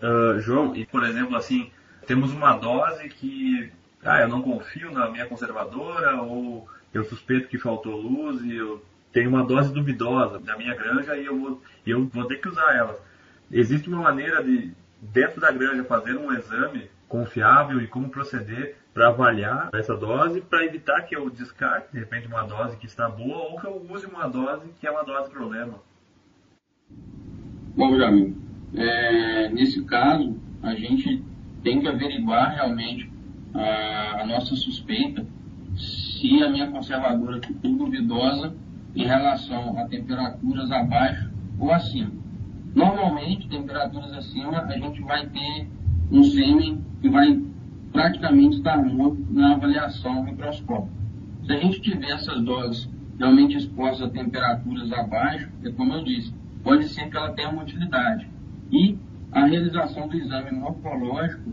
Uh, 0.01 0.39
João, 0.41 0.75
e 0.75 0.85
por 0.85 1.03
exemplo, 1.03 1.35
assim, 1.35 1.71
temos 2.05 2.31
uma 2.31 2.57
dose 2.57 3.07
que 3.09 3.71
ah, 4.03 4.21
eu 4.21 4.27
não 4.27 4.41
confio 4.41 4.91
na 4.91 5.09
minha 5.09 5.25
conservadora 5.25 6.21
ou 6.21 6.67
eu 6.93 7.03
suspeito 7.05 7.47
que 7.47 7.57
faltou 7.57 7.99
luz 7.99 8.43
e 8.43 8.55
eu 8.55 8.83
tenho 9.11 9.29
uma 9.29 9.43
dose 9.43 9.73
duvidosa 9.73 10.39
da 10.39 10.57
minha 10.57 10.75
granja 10.75 11.15
e 11.15 11.25
eu 11.25 11.39
vou, 11.39 11.61
eu 11.85 12.05
vou 12.05 12.25
ter 12.25 12.37
que 12.37 12.49
usar 12.49 12.75
ela. 12.75 12.99
Existe 13.51 13.89
uma 13.89 14.01
maneira 14.01 14.43
de, 14.43 14.71
dentro 15.01 15.39
da 15.39 15.51
granja, 15.51 15.83
fazer 15.85 16.15
um 16.15 16.31
exame 16.33 16.89
confiável 17.07 17.81
e 17.81 17.87
como 17.87 18.09
proceder 18.09 18.75
para 18.97 19.09
avaliar 19.09 19.69
essa 19.75 19.95
dose, 19.95 20.41
para 20.41 20.65
evitar 20.65 21.03
que 21.03 21.15
eu 21.15 21.29
descarte, 21.29 21.93
de 21.93 21.99
repente, 21.99 22.25
uma 22.25 22.41
dose 22.41 22.75
que 22.77 22.87
está 22.87 23.07
boa 23.07 23.51
ou 23.51 23.59
que 23.59 23.67
eu 23.67 23.85
use 23.91 24.07
uma 24.07 24.27
dose 24.27 24.69
que 24.79 24.87
é 24.87 24.89
uma 24.89 25.03
dose 25.03 25.29
problema. 25.29 25.75
Bom, 27.75 27.95
Jamil, 27.95 28.35
é, 28.73 29.49
nesse 29.49 29.85
caso, 29.85 30.35
a 30.63 30.73
gente 30.73 31.23
tem 31.63 31.79
que 31.79 31.87
averiguar 31.87 32.55
realmente 32.55 33.07
a, 33.53 34.21
a 34.23 34.25
nossa 34.25 34.55
suspeita 34.55 35.23
se 35.75 36.41
a 36.41 36.49
minha 36.49 36.71
conservadora 36.71 37.39
ficou 37.39 37.77
duvidosa 37.77 38.55
em 38.95 39.05
relação 39.05 39.77
a 39.77 39.85
temperaturas 39.85 40.71
abaixo 40.71 41.29
ou 41.59 41.71
acima. 41.71 42.13
Normalmente, 42.73 43.47
temperaturas 43.47 44.11
acima, 44.13 44.63
a 44.63 44.75
gente 44.75 44.99
vai 45.03 45.27
ter 45.27 45.69
um 46.11 46.23
sêmen 46.23 46.83
que 46.99 47.09
vai 47.09 47.39
praticamente 47.91 48.57
estar 48.57 48.77
morto 48.77 49.25
na 49.29 49.53
avaliação 49.53 50.23
microscópica. 50.23 50.93
Se 51.45 51.53
a 51.53 51.57
gente 51.57 51.81
tiver 51.81 52.11
essas 52.11 52.41
doses 52.41 52.89
realmente 53.17 53.57
expostas 53.57 54.07
a 54.07 54.11
temperaturas 54.11 54.91
abaixo, 54.91 55.49
é 55.63 55.71
como 55.71 55.93
eu 55.93 56.03
disse, 56.03 56.33
pode 56.63 56.87
ser 56.89 57.09
que 57.09 57.17
ela 57.17 57.33
tenha 57.33 57.49
uma 57.49 57.63
utilidade. 57.63 58.29
E 58.71 58.97
a 59.31 59.45
realização 59.45 60.07
do 60.07 60.17
exame 60.17 60.51
morfológico, 60.51 61.51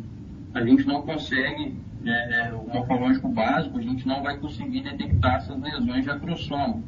a 0.53 0.63
gente 0.65 0.87
não 0.87 1.03
consegue 1.03 1.77
é, 2.07 2.53
o 2.53 2.67
morfológico 2.67 3.29
básico, 3.29 3.79
a 3.79 3.83
gente 3.83 4.07
não 4.07 4.23
vai 4.23 4.37
conseguir 4.39 4.83
detectar 4.83 5.37
essas 5.37 5.61
lesões 5.61 6.05
de 6.05 6.11
acrossomo. 6.11 6.85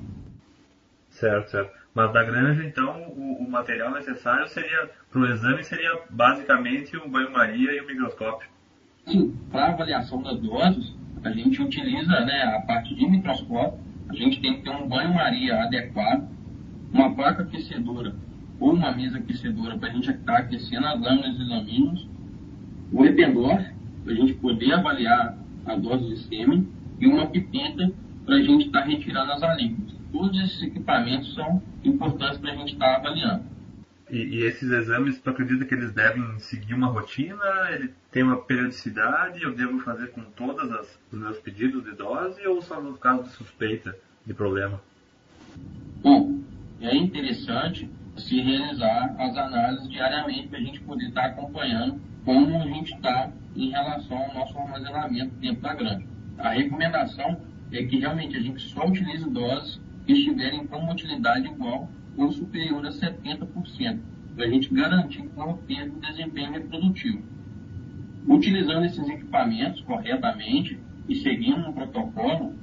Certo, 1.08 1.50
certo. 1.50 1.72
Mas 1.94 2.12
da 2.12 2.22
granja, 2.22 2.62
então, 2.62 3.08
o, 3.16 3.44
o 3.44 3.50
material 3.50 3.90
necessário 3.92 4.46
seria 4.48 4.90
para 5.10 5.20
o 5.20 5.26
exame 5.26 5.64
seria 5.64 6.02
basicamente 6.10 6.94
o 6.96 7.08
banho-maria 7.08 7.72
e 7.72 7.80
o 7.80 7.86
microscópio. 7.86 8.48
Sim, 9.06 9.36
para 9.50 9.68
avaliação 9.68 10.20
das 10.20 10.38
doses, 10.40 10.94
a 11.22 11.30
gente 11.30 11.62
utiliza 11.62 12.20
né, 12.20 12.42
a 12.56 12.60
parte 12.60 12.94
de 12.94 13.08
microscópio, 13.08 13.78
a 14.08 14.14
gente 14.14 14.40
tem 14.40 14.56
que 14.56 14.62
ter 14.62 14.70
um 14.70 14.88
banho-maria 14.88 15.62
adequado, 15.62 16.28
uma 16.92 17.14
placa 17.14 17.42
aquecedora 17.42 18.14
ou 18.58 18.72
uma 18.72 18.92
mesa 18.92 19.18
aquecedora 19.18 19.78
para 19.78 19.90
a 19.90 19.92
gente 19.92 20.10
estar 20.10 20.38
aquecendo 20.38 20.86
as 20.86 21.00
lâminas 21.00 21.38
e 21.38 21.44
laminos 21.44 22.08
o 22.92 23.04
Ependorf, 23.04 23.64
para 24.02 24.12
a 24.12 24.16
gente 24.16 24.34
poder 24.34 24.72
avaliar 24.72 25.36
a 25.66 25.76
dose 25.76 26.08
de 26.08 26.18
sêmen, 26.18 26.68
e 26.98 27.06
uma 27.06 27.26
pipeta 27.26 27.92
para 28.24 28.36
a 28.36 28.42
gente 28.42 28.66
estar 28.66 28.80
tá 28.80 28.86
retirando 28.86 29.32
as 29.32 29.42
alíquotas. 29.42 29.94
Todos 30.12 30.40
esses 30.40 30.62
equipamentos 30.62 31.34
são 31.34 31.62
importantes 31.84 32.38
para 32.38 32.52
a 32.52 32.56
gente 32.56 32.72
estar 32.72 32.86
tá 32.86 32.96
avaliando. 32.96 33.44
E, 34.08 34.18
e, 34.18 34.44
esses 34.44 34.70
exames, 34.70 35.20
tu 35.20 35.30
acredita 35.30 35.64
que 35.64 35.74
eles 35.74 35.92
devem 35.92 36.38
seguir 36.38 36.74
uma 36.74 36.86
rotina? 36.86 37.42
Ele 37.72 37.92
tem 38.12 38.22
uma 38.22 38.36
periodicidade? 38.36 39.42
Eu 39.42 39.54
devo 39.54 39.80
fazer 39.80 40.08
com 40.12 40.22
todos 40.22 40.70
os 41.10 41.18
meus 41.18 41.38
pedidos 41.38 41.84
de 41.84 41.92
dose 41.92 42.46
ou 42.46 42.62
só 42.62 42.80
no 42.80 42.96
caso 42.96 43.24
de 43.24 43.30
suspeita 43.30 43.96
de 44.24 44.32
problema? 44.32 44.80
Bom, 46.02 46.40
é 46.80 46.94
interessante 46.94 47.90
se 48.16 48.40
realizar 48.40 49.14
as 49.18 49.36
análises 49.36 49.88
diariamente 49.88 50.48
para 50.48 50.58
a 50.58 50.62
gente 50.62 50.80
poder 50.80 51.08
estar 51.08 51.22
tá 51.22 51.28
acompanhando 51.28 52.00
como 52.24 52.56
a 52.62 52.66
gente 52.66 52.94
está 52.94 53.30
em 53.54 53.70
relação 53.70 54.16
ao 54.16 54.34
nosso 54.34 54.58
armazenamento 54.58 55.34
dentro 55.36 55.62
da 55.62 55.74
granja. 55.74 56.06
A 56.38 56.50
recomendação 56.50 57.40
é 57.72 57.82
que 57.84 57.98
realmente 57.98 58.36
a 58.36 58.40
gente 58.40 58.60
só 58.68 58.86
utilize 58.86 59.28
doses 59.30 59.80
que 60.06 60.12
estiverem 60.12 60.66
com 60.66 60.78
uma 60.78 60.92
utilidade 60.92 61.46
igual 61.46 61.88
ou 62.16 62.32
superior 62.32 62.84
a 62.86 62.90
70%, 62.90 63.98
para 64.34 64.44
a 64.44 64.48
gente 64.48 64.72
garantir 64.72 65.22
que 65.22 65.38
não 65.38 65.56
perca 65.56 65.96
o 65.96 66.00
desempenho 66.00 66.52
reprodutivo. 66.52 67.22
Utilizando 68.28 68.84
esses 68.84 69.08
equipamentos 69.08 69.80
corretamente 69.82 70.78
e 71.08 71.14
seguindo 71.16 71.68
um 71.68 71.72
protocolo, 71.72 72.54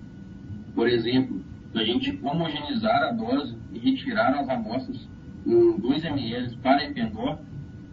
por 0.76 0.88
exemplo, 0.88 1.42
a 1.74 1.84
gente 1.84 2.20
homogeneizar 2.22 3.04
a 3.04 3.12
dose 3.12 3.56
e 3.72 3.80
retirar 3.80 4.40
as 4.40 4.50
amostras 4.50 5.08
em 5.46 5.78
2 5.78 6.06
ml 6.06 6.58
para 6.58 6.84
ependor, 6.84 7.40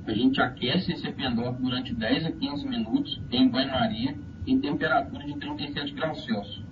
a 0.06 0.12
gente 0.12 0.40
aquece 0.40 0.92
esse 0.92 1.06
ependor 1.06 1.52
durante 1.54 1.94
10 1.94 2.26
a 2.26 2.32
15 2.32 2.68
minutos 2.68 3.20
em 3.30 3.48
banho-maria 3.48 4.16
em 4.46 4.58
temperatura 4.58 5.24
de 5.24 5.34
37 5.38 5.94
graus 5.94 6.24
Celsius. 6.24 6.69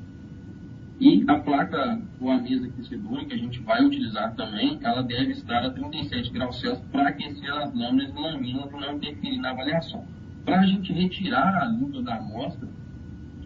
E 1.00 1.24
a 1.28 1.38
placa 1.38 2.00
ou 2.20 2.28
a 2.28 2.38
mesa 2.38 2.66
aquecedora 2.66 3.24
que 3.24 3.34
a 3.34 3.38
gente 3.38 3.60
vai 3.60 3.84
utilizar 3.84 4.34
também, 4.34 4.78
ela 4.82 5.00
deve 5.00 5.30
estar 5.30 5.64
a 5.64 5.70
37 5.70 6.32
graus 6.32 6.58
Celsius 6.58 6.84
para 6.90 7.10
aquecer 7.10 7.52
as 7.54 7.72
lâminas 7.72 8.12
e 8.12 8.20
laminas 8.20 8.68
e 8.68 8.80
não 8.80 8.96
interferir 8.96 9.38
na 9.38 9.50
avaliação. 9.50 10.04
Para 10.44 10.60
a 10.60 10.66
gente 10.66 10.92
retirar 10.92 11.62
a 11.62 11.66
língua 11.66 12.02
da 12.02 12.16
amostra, 12.16 12.68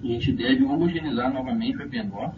a 0.02 0.06
gente 0.06 0.32
deve 0.32 0.64
homogeneizar 0.64 1.30
novamente 1.30 1.76
o 1.76 1.82
ependor 1.82 2.32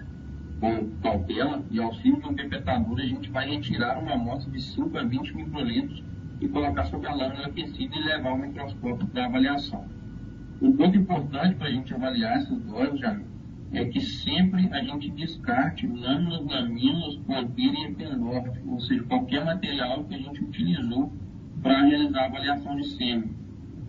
com 0.58 0.90
cautela 1.02 1.62
e 1.70 1.78
auxílio 1.78 2.20
de 2.20 2.26
um 2.26 2.34
pipetador, 2.34 2.98
a 2.98 3.06
gente 3.06 3.30
vai 3.30 3.48
retirar 3.48 3.98
uma 3.98 4.14
amostra 4.14 4.50
de 4.50 4.60
5 4.60 4.98
a 4.98 5.02
20 5.04 5.36
microlitros 5.36 6.02
e 6.40 6.48
colocar 6.48 6.84
sobre 6.86 7.06
a 7.06 7.14
lâmina 7.14 7.46
aquecida 7.46 7.94
e 7.94 8.02
levar 8.02 8.30
ao 8.30 8.38
microscópio 8.38 9.06
para 9.08 9.26
avaliação. 9.26 9.84
Um 10.60 10.72
ponto 10.72 10.96
importante 10.96 11.54
para 11.54 11.68
a 11.68 11.70
gente 11.70 11.92
avaliar 11.94 12.36
essas 12.38 12.58
doses, 12.62 12.98
Jamil, 12.98 13.33
é 13.72 13.84
que 13.86 14.00
sempre 14.00 14.68
a 14.72 14.82
gente 14.82 15.10
descarte 15.10 15.86
lâminas, 15.86 16.44
laminas, 16.46 17.16
ponteira 17.26 17.76
e 17.76 17.84
ependorte, 17.86 18.60
ou 18.66 18.80
seja, 18.80 19.02
qualquer 19.04 19.44
material 19.44 20.04
que 20.04 20.14
a 20.14 20.18
gente 20.18 20.44
utilizou 20.44 21.12
para 21.62 21.82
realizar 21.82 22.22
a 22.22 22.26
avaliação 22.26 22.76
de 22.76 22.86
sêmen. 22.88 23.30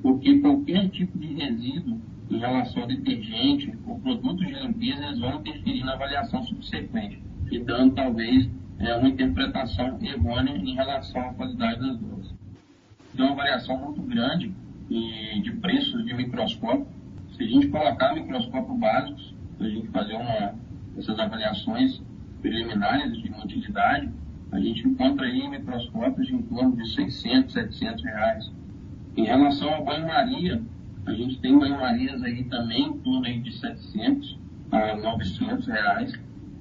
Porque 0.01 0.39
qualquer 0.39 0.89
tipo 0.89 1.17
de 1.17 1.33
resíduo 1.33 2.01
em 2.29 2.37
relação 2.39 2.83
a 2.83 2.87
detergente 2.87 3.73
ou 3.85 3.99
produtos 3.99 4.47
de 4.47 4.53
limpeza, 4.53 5.05
eles 5.05 5.19
vão 5.19 5.35
interferir 5.35 5.83
na 5.83 5.93
avaliação 5.93 6.43
subsequente, 6.43 7.21
e 7.51 7.59
dando 7.59 7.93
talvez 7.93 8.49
é, 8.79 8.95
uma 8.95 9.09
interpretação 9.09 9.97
errônea 10.01 10.55
em 10.57 10.73
relação 10.73 11.29
à 11.29 11.33
qualidade 11.33 11.79
das 11.79 11.97
doses. 11.99 12.33
Tem 13.15 13.25
uma 13.25 13.35
variação 13.35 13.77
muito 13.77 14.01
grande 14.01 14.51
de 14.89 15.51
preços 15.61 16.05
de 16.05 16.13
microscópio. 16.13 16.87
Se 17.35 17.43
a 17.43 17.47
gente 17.47 17.67
colocar 17.67 18.13
microscópios 18.13 18.77
básicos, 18.77 19.34
a 19.59 19.67
gente 19.67 19.87
fazer 19.87 20.15
uma, 20.15 20.55
essas 20.97 21.17
avaliações 21.19 22.01
preliminares 22.41 23.17
de 23.17 23.31
utilidade, 23.31 24.09
a 24.51 24.59
gente 24.59 24.87
encontra 24.87 25.25
aí 25.25 25.47
microscópios 25.47 26.29
em 26.29 26.41
torno 26.43 26.75
de 26.75 26.93
600, 26.93 27.53
700 27.53 28.03
reais. 28.03 28.51
Em 29.17 29.25
relação 29.25 29.73
ao 29.73 29.83
banho-maria, 29.83 30.61
a 31.05 31.13
gente 31.13 31.39
tem 31.39 31.57
banho-marias 31.57 32.21
aí 32.23 32.43
também 32.45 32.87
em 32.87 32.97
torno 32.99 33.25
aí 33.25 33.39
de 33.39 33.51
700 33.53 34.39
a 34.71 34.95
900 34.95 35.67
reais. 35.67 36.13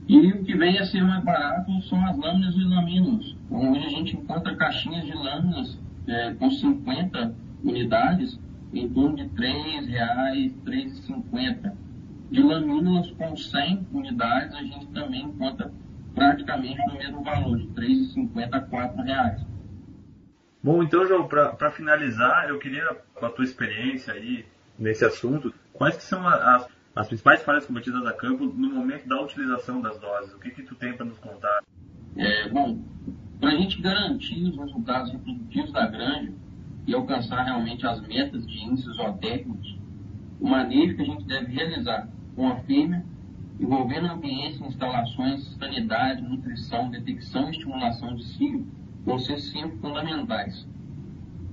E 0.06 0.18
o 0.32 0.44
que 0.44 0.54
vem 0.56 0.78
a 0.78 0.84
ser 0.84 1.02
mais 1.02 1.24
barato 1.24 1.82
são 1.82 2.04
as 2.06 2.16
lâminas 2.18 2.54
e 2.54 2.64
laminos. 2.64 3.36
Hoje 3.50 3.86
a 3.86 3.88
gente 3.88 4.16
encontra 4.16 4.54
caixinhas 4.54 5.06
de 5.06 5.14
lâminas 5.14 5.78
é, 6.06 6.34
com 6.34 6.50
50 6.50 7.34
unidades 7.64 8.38
em 8.72 8.88
torno 8.88 9.16
de 9.16 9.22
R$ 9.22 9.30
3,00, 9.30 9.88
R$ 10.34 10.54
3,50. 10.66 11.72
De 12.30 12.42
laminas 12.42 13.10
com 13.12 13.36
100 13.36 13.88
unidades, 13.92 14.54
a 14.54 14.62
gente 14.62 14.86
também 14.88 15.22
encontra 15.22 15.70
praticamente 16.14 16.78
no 16.86 16.94
mesmo 16.94 17.22
valor, 17.22 17.58
de 17.58 17.64
R$ 17.64 17.88
3,50 18.14 18.48
a 18.52 18.58
R$ 18.58 19.02
reais. 19.02 19.46
Bom, 20.62 20.82
então, 20.82 21.06
João, 21.06 21.28
para 21.28 21.70
finalizar, 21.70 22.48
eu 22.48 22.58
queria, 22.58 22.96
com 23.14 23.26
a 23.26 23.30
tua 23.30 23.44
experiência 23.44 24.14
aí 24.14 24.46
nesse 24.78 25.04
assunto, 25.04 25.52
quais 25.72 25.96
que 25.96 26.02
são 26.02 26.26
as, 26.26 26.66
as 26.96 27.06
principais 27.06 27.42
falhas 27.42 27.66
cometidas 27.66 28.06
a 28.06 28.12
campo 28.12 28.46
no 28.46 28.72
momento 28.72 29.06
da 29.06 29.20
utilização 29.20 29.80
das 29.80 29.98
doses? 29.98 30.32
O 30.32 30.38
que, 30.38 30.50
que 30.50 30.62
tu 30.62 30.74
tem 30.74 30.96
para 30.96 31.04
nos 31.04 31.18
contar? 31.18 31.62
É, 32.16 32.48
bom, 32.48 32.82
para 33.38 33.50
a 33.50 33.56
gente 33.56 33.82
garantir 33.82 34.42
os 34.44 34.56
resultados 34.56 35.12
reprodutivos 35.12 35.72
da 35.72 35.86
granja, 35.86 36.32
e 36.86 36.94
alcançar 36.94 37.42
realmente 37.44 37.86
as 37.86 38.00
metas 38.06 38.46
de 38.46 38.58
índices 38.58 38.96
zootécnicos, 38.96 39.78
o 40.40 40.48
manejo 40.48 40.96
que 40.96 41.02
a 41.02 41.06
gente 41.06 41.24
deve 41.24 41.52
realizar 41.52 42.08
com 42.34 42.48
a 42.48 42.56
fêmea, 42.56 43.04
envolvendo 43.58 44.06
ambientes, 44.06 44.60
instalações, 44.60 45.56
sanidade, 45.58 46.22
nutrição, 46.22 46.90
detecção 46.90 47.48
e 47.48 47.52
estimulação 47.52 48.14
de 48.16 48.24
cio, 48.24 48.66
vão 49.04 49.18
ser 49.18 49.38
sempre 49.38 49.78
fundamentais. 49.78 50.66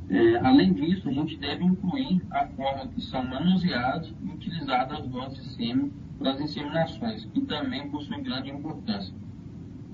É, 0.10 0.38
além 0.38 0.74
disso, 0.74 1.08
a 1.08 1.12
gente 1.13 1.38
deve 1.38 1.63
incluir 1.63 2.22
a 2.32 2.46
forma 2.48 2.88
que 2.88 3.02
são 3.02 3.24
manuseadas 3.24 4.13
e 4.22 4.28
utilizadas 4.28 5.00
as 5.00 5.08
doses 5.08 5.38
de 5.38 5.50
sêmen 5.56 5.91
para 6.20 6.32
as 6.32 6.41
inseminações, 6.41 7.26
que 7.26 7.41
também 7.41 7.89
possui 7.89 8.22
grande 8.22 8.50
importância. 8.50 9.13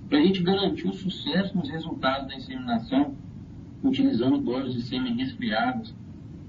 Para 0.10 0.18
a 0.18 0.22
gente 0.22 0.42
garantir 0.42 0.88
o 0.88 0.94
sucesso 0.94 1.56
nos 1.56 1.70
resultados 1.70 2.28
da 2.28 2.36
inseminação, 2.36 3.16
utilizando 3.84 4.38
doses 4.40 4.74
de 4.74 4.82
sêmen 4.84 5.16
resfriadas. 5.16 5.94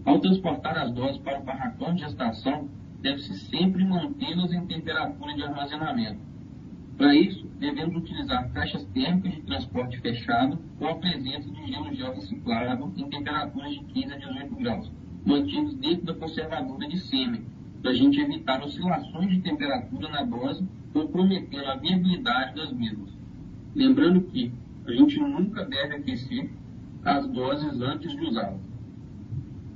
Ao 0.09 0.19
transportar 0.21 0.79
as 0.79 0.91
doses 0.91 1.19
para 1.19 1.39
o 1.39 1.45
barracão 1.45 1.95
de 1.95 2.01
gestação, 2.01 2.67
deve-se 3.03 3.41
sempre 3.41 3.85
mantê-las 3.85 4.51
em 4.55 4.67
temperatura 4.67 5.35
de 5.35 5.43
armazenamento. 5.43 6.19
Para 6.97 7.15
isso, 7.15 7.47
devemos 7.59 7.95
utilizar 7.95 8.51
caixas 8.55 8.87
térmicas 8.87 9.33
de 9.35 9.43
transporte 9.43 10.01
fechado 10.01 10.59
com 10.79 10.87
a 10.87 10.95
presença 10.95 11.51
de 11.51 11.67
gelo 11.71 11.95
gel 11.95 12.15
em 12.97 13.11
temperaturas 13.11 13.71
de 13.71 13.81
15 13.81 14.15
a 14.15 14.17
18 14.17 14.57
graus, 14.57 14.91
mantidos 15.27 15.75
dentro 15.75 16.07
da 16.07 16.15
conservadora 16.15 16.89
de 16.89 16.99
sêmen, 17.01 17.45
para 17.83 17.91
a 17.91 17.95
gente 17.95 18.19
evitar 18.19 18.65
oscilações 18.65 19.29
de 19.29 19.43
temperatura 19.43 20.09
na 20.09 20.23
dose, 20.23 20.67
comprometendo 20.91 21.67
a 21.67 21.77
viabilidade 21.77 22.55
das 22.55 22.73
mesmas. 22.73 23.11
Lembrando 23.75 24.23
que 24.23 24.51
a 24.87 24.91
gente 24.91 25.21
nunca 25.21 25.67
deve 25.67 25.97
aquecer 25.97 26.51
as 27.05 27.29
doses 27.29 27.79
antes 27.83 28.11
de 28.11 28.25
usá-las. 28.25 28.68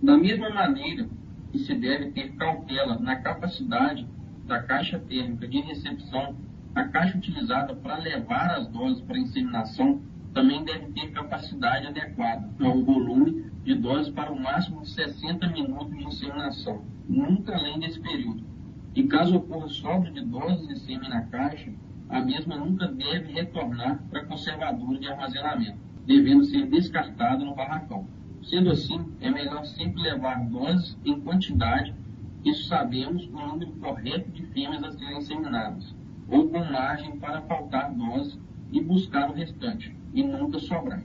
Da 0.03 0.19
mesma 0.19 0.51
maneira 0.51 1.09
que 1.53 1.59
se 1.59 1.75
deve 1.75 2.11
ter 2.11 2.33
cautela 2.33 2.99
na 2.99 3.17
capacidade 3.17 4.05
da 4.47 4.61
caixa 4.61 4.99
térmica 4.99 5.47
de 5.47 5.61
recepção, 5.61 6.35
a 6.75 6.85
caixa 6.85 7.17
utilizada 7.17 7.75
para 7.77 7.99
levar 7.99 8.51
as 8.51 8.67
doses 8.69 9.01
para 9.03 9.19
inseminação 9.19 10.03
também 10.35 10.65
deve 10.65 10.87
ter 10.93 11.12
capacidade 11.12 11.87
adequada 11.87 12.51
ao 12.61 12.83
volume 12.83 13.47
de 13.62 13.75
doses 13.75 14.12
para 14.12 14.33
o 14.33 14.41
máximo 14.41 14.83
de 14.83 14.91
60 14.91 15.47
minutos 15.51 15.97
de 15.97 16.05
inseminação, 16.05 16.85
nunca 17.09 17.55
além 17.55 17.79
desse 17.79 18.01
período. 18.01 18.43
E 18.97 19.05
caso 19.05 19.37
ocorra 19.37 19.69
sobra 19.69 20.11
de 20.11 20.25
doses 20.25 20.67
de 20.67 20.81
sêmen 20.81 21.11
na 21.11 21.23
caixa, 21.27 21.73
a 22.09 22.21
mesma 22.21 22.57
nunca 22.57 22.88
deve 22.88 23.33
retornar 23.35 24.03
para 24.11 24.23
a 24.23 24.27
conservadora 24.27 24.99
de 24.99 25.07
armazenamento 25.07 25.79
devendo 26.07 26.45
ser 26.45 26.67
descartado 26.67 27.45
no 27.45 27.55
barracão. 27.55 28.07
Sendo 28.42 28.70
assim, 28.70 29.07
é 29.20 29.31
melhor 29.31 29.64
sempre 29.64 30.02
levar 30.02 30.44
doses 30.48 30.98
em 31.05 31.20
quantidade, 31.20 31.94
isso 32.44 32.64
sabemos 32.66 33.24
o 33.26 33.31
número 33.31 33.70
correto 33.74 34.31
de 34.31 34.42
fêmeas 34.46 34.83
a 34.83 34.92
serem 34.92 35.18
inseminadas, 35.18 35.94
ou 36.28 36.48
com 36.48 36.59
margem 36.59 37.16
para 37.18 37.42
faltar 37.42 37.94
doses 37.94 38.38
e 38.72 38.81
buscar 38.81 39.31
o 39.31 39.35
restante, 39.35 39.94
e 40.12 40.24
nunca 40.24 40.59
sobrar. 40.59 41.02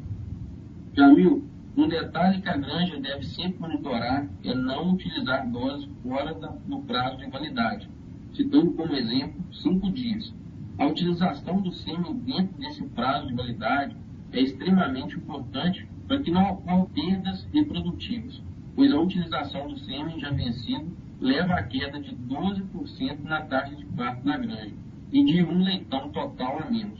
Jamil, 0.96 1.48
um 1.76 1.88
detalhe 1.88 2.42
que 2.42 2.50
a 2.50 2.58
granja 2.58 3.00
deve 3.00 3.24
sempre 3.24 3.62
monitorar 3.62 4.28
é 4.44 4.56
não 4.56 4.94
utilizar 4.94 5.48
doses 5.48 5.88
fora 6.02 6.34
do 6.34 6.80
prazo 6.80 7.18
de 7.18 7.30
validade, 7.30 7.88
citando 8.34 8.72
como 8.72 8.96
exemplo 8.96 9.40
cinco 9.54 9.92
dias. 9.92 10.34
A 10.80 10.88
utilização 10.88 11.62
do 11.62 11.72
sêmen 11.72 12.18
dentro 12.20 12.58
desse 12.58 12.84
prazo 12.84 13.28
de 13.28 13.36
validade 13.36 13.96
é 14.32 14.42
extremamente 14.42 15.16
importante 15.16 15.88
para 16.08 16.22
que 16.22 16.32
não 16.32 16.52
ocorram 16.52 16.86
perdas 16.86 17.46
reprodutivas. 17.54 18.42
pois 18.76 18.92
a 18.92 19.00
utilização 19.00 19.68
do 19.68 19.78
sêmen 19.80 20.20
já 20.20 20.30
vencido 20.30 20.96
leva 21.20 21.56
à 21.56 21.64
queda 21.64 22.00
de 22.00 22.16
12% 22.16 23.24
na 23.24 23.42
taxa 23.42 23.76
de 23.76 23.84
parto 23.86 24.26
na 24.26 24.38
granja 24.38 24.76
e 25.12 25.24
de 25.24 25.44
um 25.44 25.64
leitão 25.64 26.10
total 26.10 26.60
a 26.60 26.70
menos. 26.70 27.00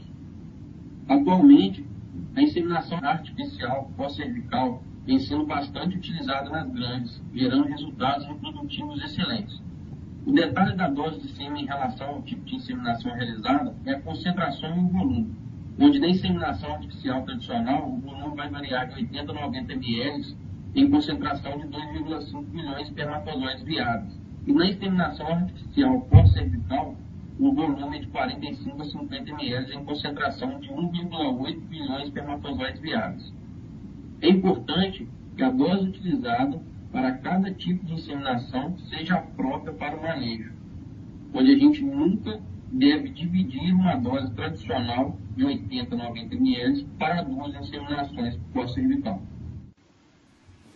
Atualmente, 1.08 1.86
a 2.34 2.42
inseminação 2.42 2.98
artificial 3.02 3.90
pós-cervical 3.96 4.82
vem 5.06 5.20
sendo 5.20 5.46
bastante 5.46 5.96
utilizada 5.96 6.50
nas 6.50 6.68
granjas, 6.70 7.22
gerando 7.32 7.68
resultados 7.68 8.26
reprodutivos 8.26 9.02
excelentes. 9.02 9.62
O 10.26 10.32
detalhe 10.32 10.76
da 10.76 10.88
dose 10.88 11.20
de 11.20 11.28
sêmen 11.28 11.62
em 11.62 11.66
relação 11.66 12.08
ao 12.08 12.22
tipo 12.22 12.44
de 12.44 12.56
inseminação 12.56 13.14
realizada 13.14 13.74
é 13.86 13.92
a 13.92 14.00
concentração 14.00 14.76
e 14.76 14.80
o 14.80 14.88
volume, 14.88 15.34
onde 15.80 16.00
na 16.00 16.08
inseminação 16.08 16.74
artificial 16.74 17.22
tradicional 17.22 17.88
o 17.88 18.00
volume 18.00 18.36
vai 18.36 18.48
variar 18.50 18.88
de 18.88 18.94
80 18.96 19.30
a 19.30 19.34
90 19.34 19.72
ml 19.72 20.36
em 20.74 20.90
concentração 20.90 21.58
de 21.58 21.66
2,5 21.68 22.44
bilhões 22.46 22.76
de 22.78 22.82
espermatozoides 22.88 23.62
viáveis. 23.62 24.20
E 24.46 24.52
na 24.52 24.66
inseminação 24.66 25.26
artificial 25.28 26.00
pós-cervical, 26.02 26.96
o 27.38 27.52
volume 27.52 27.98
é 27.98 28.00
de 28.00 28.06
45 28.08 28.82
a 28.82 28.84
50 28.84 29.30
ml 29.30 29.74
em 29.74 29.84
concentração 29.84 30.58
de 30.58 30.68
1,8 30.68 31.60
bilhões 31.68 32.02
de 32.02 32.08
espermatozoides 32.08 32.80
viáveis. 32.80 33.32
É 34.20 34.28
importante 34.28 35.08
que 35.36 35.42
a 35.44 35.50
dose 35.50 35.88
utilizada 35.88 36.60
para 36.90 37.12
cada 37.12 37.52
tipo 37.52 37.84
de 37.86 37.94
inseminação 37.94 38.76
seja 38.90 39.18
própria 39.36 39.72
para 39.72 39.96
o 39.96 40.02
manejo, 40.02 40.52
onde 41.32 41.52
a 41.52 41.58
gente 41.58 41.84
nunca 41.84 42.40
deve 42.70 43.08
dividir 43.10 43.72
uma 43.72 43.96
dose 43.96 44.30
tradicional 44.34 45.18
de 45.36 45.44
80 45.44 45.94
a 45.94 45.98
90 45.98 46.34
ml 46.34 46.84
para 46.98 47.22
duas 47.22 47.54
inseminações 47.54 48.38
pós-cervical. 48.52 49.22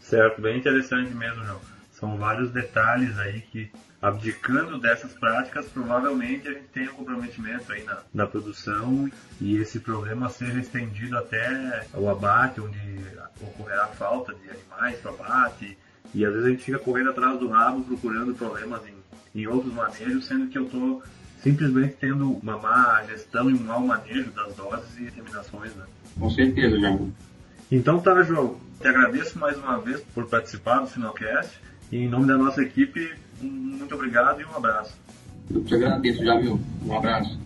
Certo, 0.01 0.41
bem 0.41 0.59
interessante 0.59 1.15
mesmo, 1.15 1.45
João. 1.45 1.61
São 1.93 2.17
vários 2.17 2.51
detalhes 2.51 3.17
aí 3.19 3.41
que, 3.43 3.71
abdicando 4.01 4.79
dessas 4.81 5.13
práticas, 5.15 5.69
provavelmente 5.69 6.49
a 6.49 6.53
gente 6.53 6.67
tem 6.73 6.89
um 6.89 6.95
comprometimento 6.95 7.71
aí 7.73 7.85
na, 7.85 8.03
na 8.13 8.27
produção 8.27 9.09
e 9.41 9.57
esse 9.57 9.79
problema 9.79 10.29
seja 10.29 10.59
estendido 10.59 11.17
até 11.17 11.87
o 11.95 12.09
abate, 12.09 12.61
onde 12.61 12.79
ocorrerá 13.41 13.87
falta 13.89 14.35
de 14.35 14.51
animais 14.51 14.99
para 14.99 15.13
abate. 15.13 15.79
E 16.13 16.25
às 16.25 16.33
vezes 16.33 16.47
a 16.47 16.51
gente 16.51 16.65
fica 16.65 16.79
correndo 16.79 17.11
atrás 17.11 17.39
do 17.39 17.49
rabo 17.49 17.85
procurando 17.85 18.35
problemas 18.35 18.83
em, 18.87 19.41
em 19.41 19.47
outros 19.47 19.73
manejos, 19.73 20.27
sendo 20.27 20.49
que 20.49 20.59
eu 20.59 20.65
estou 20.65 21.03
simplesmente 21.43 21.97
tendo 22.01 22.33
uma 22.35 22.57
má 22.59 23.03
gestão 23.09 23.51
e 23.51 23.55
um 23.55 23.63
mau 23.65 23.81
manejo 23.81 24.31
das 24.31 24.55
doses 24.55 24.99
e 24.99 25.11
terminações. 25.11 25.75
Né? 25.75 25.85
Com 26.19 26.31
certeza, 26.31 26.79
João. 26.79 27.13
Então 27.71 28.01
tá, 28.01 28.23
João. 28.23 28.57
Te 28.81 28.89
agradeço 28.89 29.39
mais 29.39 29.57
uma 29.57 29.79
vez 29.79 30.01
por 30.15 30.27
participar 30.27 30.81
do 30.81 30.87
Finalcast. 30.87 31.61
E 31.91 31.99
em 31.99 32.09
nome 32.09 32.27
da 32.27 32.37
nossa 32.37 32.63
equipe, 32.63 33.13
muito 33.41 33.95
obrigado 33.95 34.41
e 34.41 34.45
um 34.45 34.57
abraço. 34.57 34.97
Eu 35.51 35.63
te 35.65 35.75
agradeço, 35.75 36.25
já 36.25 36.39
viu? 36.39 36.61
Um 36.85 36.97
abraço. 36.97 37.39